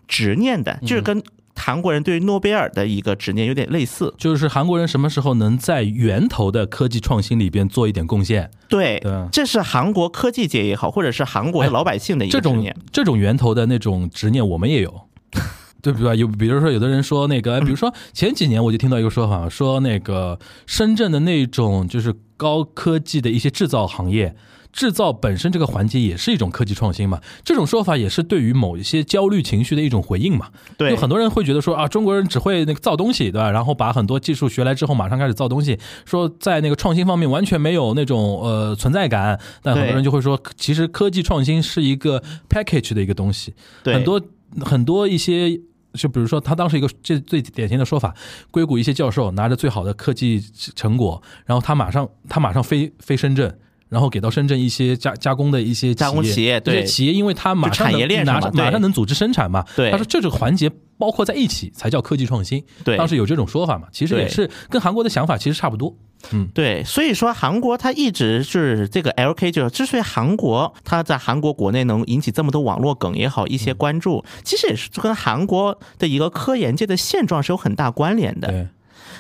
[0.07, 1.23] 执念的，就是跟
[1.55, 4.15] 韩国人对于诺贝尔的一个执念有点类似。
[4.17, 8.49] 就是韩国人什么时候能在源头的科技创新里边做一点贡献？
[8.69, 12.77] 对对，这是韩国科技界也好，或者是韩国的哎老百姓的一种个执念。
[12.93, 15.08] 这种源头的那种执念，我们也有。
[15.93, 16.17] 对？
[16.17, 24.37] 有比如说，有的人说那个，比如说前几年我就听到一个说法，说那个深圳的那种就是高科技的一些制造行业，
[24.73, 27.21] 制造本身这个环节也是一种科技创新嘛。
[27.45, 30.49] 这种说法也是对于某一些焦虑情绪的一种回应嘛。
[30.77, 33.51] 对有很多人会觉得说啊，中国人只会那个造东西，对吧？
[33.51, 39.39] 然后把很多技术学来之后，马上开始造东西，说在那个创新方面完全没有那种呃存在感。
[39.63, 44.23] 但很多人就会说，其实科技创新是一个 package 的一个东西，对很多
[44.61, 45.61] 很多一些。
[45.95, 48.15] 就比如说，他当时一个这最典型的说法，
[48.51, 50.41] 硅谷一些教授拿着最好的科技
[50.77, 53.59] 成果，然后他马上他马上飞飞深圳，
[53.89, 56.85] 然后给到深圳一些加加工的一些加工企业对。
[56.85, 59.91] 企业因为他马上产业能拿链上马上能组织生产嘛，对。
[59.91, 62.97] 他说这个环节包括在一起才叫科技创新，对。
[62.97, 65.97] 当时有这种说法嘛，其实也是跟韩国的想法其实差不多，
[66.33, 66.49] 嗯。
[66.53, 78.69] 对，所以说韩国它一直是这个 LK，就是之所以韩国它在韩国国内能引起这么多网络梗也好，一些关注，其实也是跟韩国的一个科研界的现状是有很大关联的。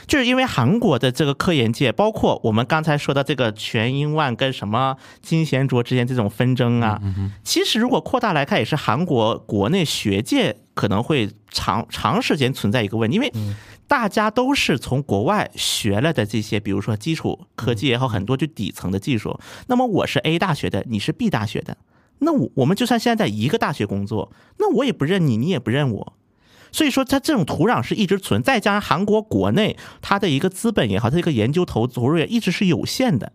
[0.08, 7.00] 对，就是因为韩国的这个科研界，包括我们刚才说的这个全英万跟什么金贤卓之间这种纷争啊，
[7.44, 13.32] 其实如果扩大来看，也是韩国国内学界可能会长长时间存在一个问题，因为
[13.86, 19.38] 大家都是从国外学了的这些，比如说基础科技也好，很多就底层的技术。
[19.68, 21.76] 那么我是 A 大学的，你是 B 大学的，
[22.18, 26.12] 那我我们就算现在在一个大学工作，那我也不认你，你也不认我。
[26.72, 33.32] 所以说，它这种土壤是一直存在，加上韩国国内它的一个资本也好，它的一个研究投投入也一直是有限的。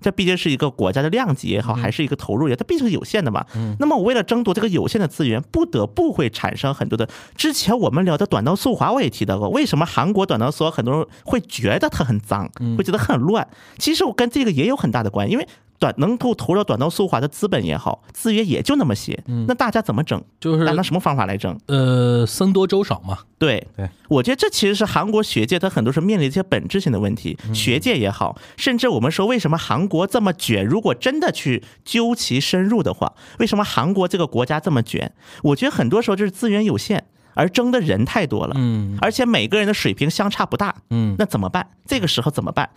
[0.00, 3.46] 这毕竟是一个国家的量级也好，还是一个投入也，它毕竟是有限的嘛。
[3.78, 7.08] 那么我为了争夺这个有限的资源，不得不会产生很多的。
[7.36, 13.46] 之前我们聊的短道速滑，我也提到过，为什么韩国短道速滑很多人会觉得它很脏，会觉得很乱？
[13.78, 15.46] 其实我跟这个也有很大的关系，因为
[15.82, 20.22] 短能够投入短道速滑的资本也好，资源也就那么些，那大家怎么整？
[20.38, 21.58] 就是按照什么方法来整？
[21.66, 35.12] 呃僧多粥少嘛，对对，我觉得这其实是韩国学界它很多时候面临一些本质性的问题，学界也好，甚至我们说为什么韩国这么卷，如果真的去究其深入的话，为什么韩国这个国家这么卷？
[35.42, 37.06] 我觉得很多时候就是资源有限。
[37.34, 41.66] 而争的人太多了，嗯，而且每个人的水平相差不大，嗯那怎么办？
[41.86, 42.68] 这个时候怎么办？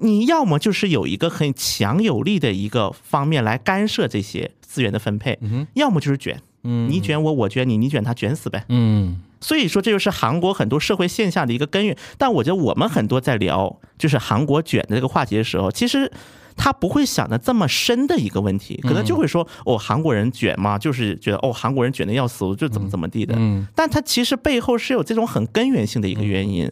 [0.00, 5.38] 你要么就是有一个很强有力的一个方面来干涉这些资源的分配，
[5.74, 8.64] 要么就是卷，嗯你卷我，我卷你，你卷他，卷死呗。
[8.68, 11.96] 嗯所以说，这就是韩国很多社会现象的一个根源。
[12.16, 16.10] 但我觉得我们很多在聊就是韩国卷的这个话题的时候，其实
[16.56, 23.36] 他不会想的这么深的一个问题，可能就会说哦，韩国人卷嘛，就是觉得哦，韩国人卷的要死，就怎么怎么地的。
[23.38, 26.68] 嗯但他其实背后是有这种很根源性的一个原因。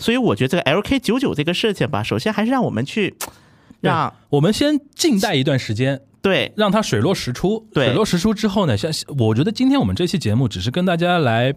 [0.00, 3.14] 所以我觉得这个 LK 九九这个事情吧，首先还是让我们去
[3.80, 7.68] 让我们先静待一段时间，对让它水落石出。
[7.72, 11.54] 对水落石出之后呢，像我觉得今天我们这期节目只是跟大家来，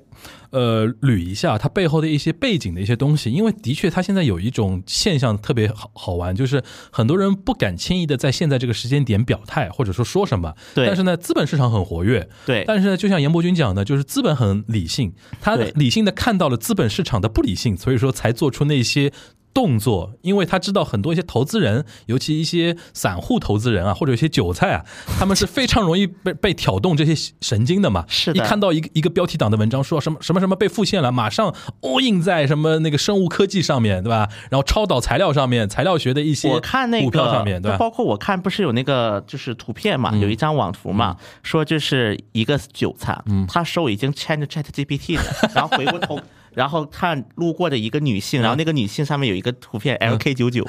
[0.52, 10.54] 呃，捋一下它背后的一些背景的一些东西，因为的确它现在有一种现象特别好好玩，就是很多人不敢轻易的在现在这个时间点表态，或者说说什么。
[10.74, 12.28] 对但是呢，资本市场很活跃。
[12.46, 19.12] 对但是呢，就像严伯君讲的，就是资本很理性，他理性的看到了资本市场的不理性，所以说才做出那些。
[19.54, 24.84] 动作，因为他知道很多一些投资人，尤其一些散户投资人啊，或者一些韭菜啊，
[25.20, 28.06] 他们是非常容易被被挑动这些神经的嘛。
[28.08, 34.28] 是的一看到一个一个标题党的文章说什么什么什么被复现了，马上 all in 在什么那个生物科技上面，对吧？
[34.50, 37.78] 然后超导材料上面，材料学的一些我看那股票个，上面，对吧？
[37.78, 46.20] 包括我看不是有那个就是图片嘛，嗯有一张网图嘛，说就是一个韭菜，嗯他手已经牵着 Chat GPT 的，然后回过头。
[46.54, 50.66] 然后看路过的一个女性，然后那个女性上面有一个图片 LK 九九，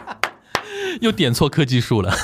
[1.00, 2.14] 又点错科技树了，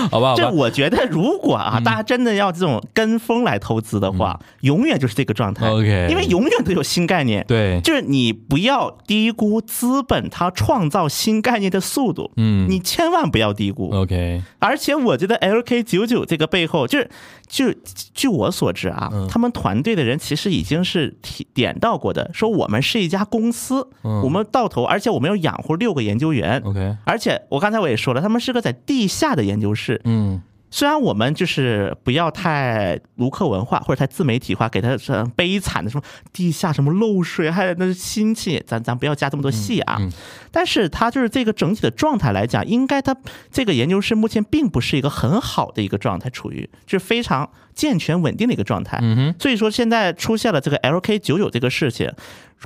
[0.10, 0.34] 好吧。
[0.36, 5.68] 这我觉得如果啊，大家真的要这种跟风来投资的话，永远就是这个状态。
[5.68, 7.80] OK 因为永远都有新概念，对。
[7.80, 12.68] 就是你不要低估资本它创造新概念的速度，嗯。
[12.68, 17.10] 你千万不要低估，OK，而且我觉得 LK 九九这个背后，就是
[17.46, 17.66] 就
[18.14, 19.28] 据我所知啊，嗯。
[19.28, 24.22] 他们团队的人其实已经是提点到过的，说我们是一家公司，嗯。
[24.22, 26.60] 我们到头，而且我们要养活六个研究员。
[26.64, 30.42] OK 而且我刚才我也说了，他们是个在地下的研究室，嗯。
[30.68, 39.96] 虽然我们就是不要太卢克文化或者太自媒体化，给他是悲惨的什么地下什么漏水，还有那亲戚，咱咱不要加这么多戏啊。
[40.00, 40.12] 嗯嗯。
[40.50, 43.16] 但是他就是这个整体的状态来讲，应该他
[43.50, 48.98] 这个研究室目前并不是一个很好的一个状态，处于就是非常健全稳定的一个状态。
[49.00, 52.12] 嗯哼，所以说现在出现了这个 LK 九九这个事情，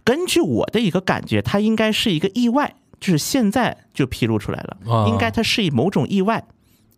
[0.02, 6.42] 根据我的一个感觉，它应该是一个意外，就是现在就披露出来了，啊应该它是以某种意外，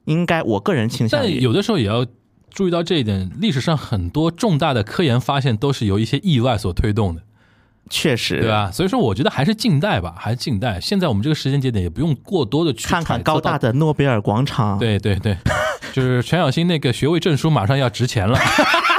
[0.05, 2.07] 应该我个人倾向于但有的时候也要
[2.51, 7.23] 注意到这一点，历史上很多重大的科研发现都是由一些意外所推动的，
[7.89, 8.49] 确实对？
[8.49, 8.71] 吧？
[8.71, 10.79] 所以说，我觉得还是近代吧，还是近代。
[10.81, 13.73] 现在我们这个时间节点也不用过多的去看看高大的。
[13.73, 15.37] 的诺贝尔广场，对对对，
[15.93, 18.39] 就是全小新那个学位证书马上要值钱了。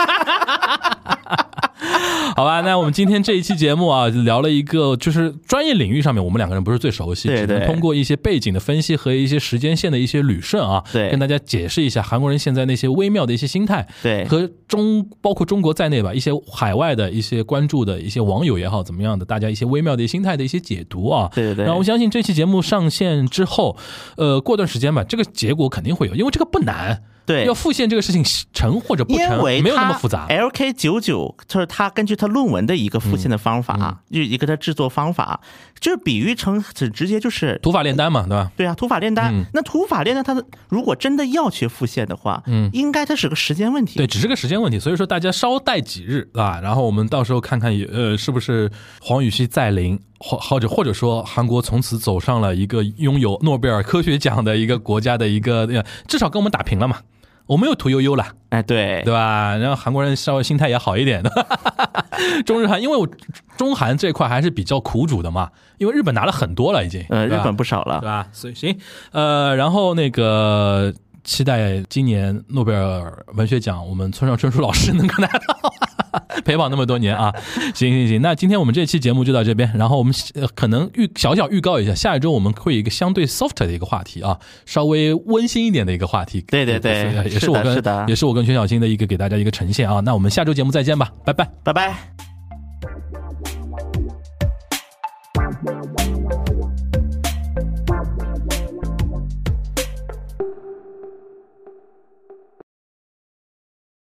[2.36, 21.29] 好吧，那我们今天这一期节目啊， 聊了一个就是专业领域上面我们两个人不是最熟悉，对只能通过一些背景的分析和一些时间线的一些捋顺啊，对跟大家解释一下韩国人现在那些微妙的一些心态，对和中包括中国在内吧，一些海外的一些关注的一些网友也好，怎么样的，大家一些微妙的心态的一些解读啊。
[21.36, 23.77] 对对对然后我相信这期节目上线之后，
[24.17, 27.03] 呃，过段时间吧，这个结果肯定会有，因为这个不难。
[27.26, 30.28] 对要复现这个事情成或者不因成，为没有那么复杂。
[30.28, 35.39] LK 九九就是他根据他论文的一个复现的方法，嗯就一个他制作方法，
[35.80, 38.51] 就是比喻成很直接就是土法炼丹嘛，对吧？
[38.57, 39.34] 对啊，土法炼丹。
[39.34, 43.97] 嗯那土法炼丹，它的如果真的要去复现的话，嗯应该它是个时间问题。
[43.97, 48.71] 对，只是个时间问题，所以说大家稍待几日啊，然后我们到时候看看也，呃，是不是
[49.01, 56.99] 黄禹锡再临，或或者或者说韩国从此走上了一个拥有诺贝尔科学奖的一个国家的一个，呃至少跟我们打平了嘛。
[57.45, 59.57] 我们有屠呦呦了，哎，对对吧？
[59.57, 61.30] 然后韩国人稍微心态也好一点的。
[62.47, 63.05] 中日韩，因为我
[63.57, 68.05] 中韩这块还是比较苦主的嘛，因为日本拿了很多了已经，呃，日本不少了对。
[68.05, 68.28] 吧？
[68.32, 68.78] 所以行，
[69.11, 70.93] 呃，然后那个
[71.24, 75.74] 期待今年诺贝尔文学奖，我们村上春树老师能够拿到。
[76.45, 77.34] 陪跑那么多年啊，
[77.74, 91.49] 行行行，那今天我们这期节目就到这边，然后我们呃可能预小小预告一下，下一周我们会有一个相对 soft 的一个话题啊，稍微温馨一点的一个话题，对对对也是我跟也是我跟全小新的一个给大家一个呈现啊，那我们下周节目再见吧，拜拜。
[91.63, 92.32] 拜拜。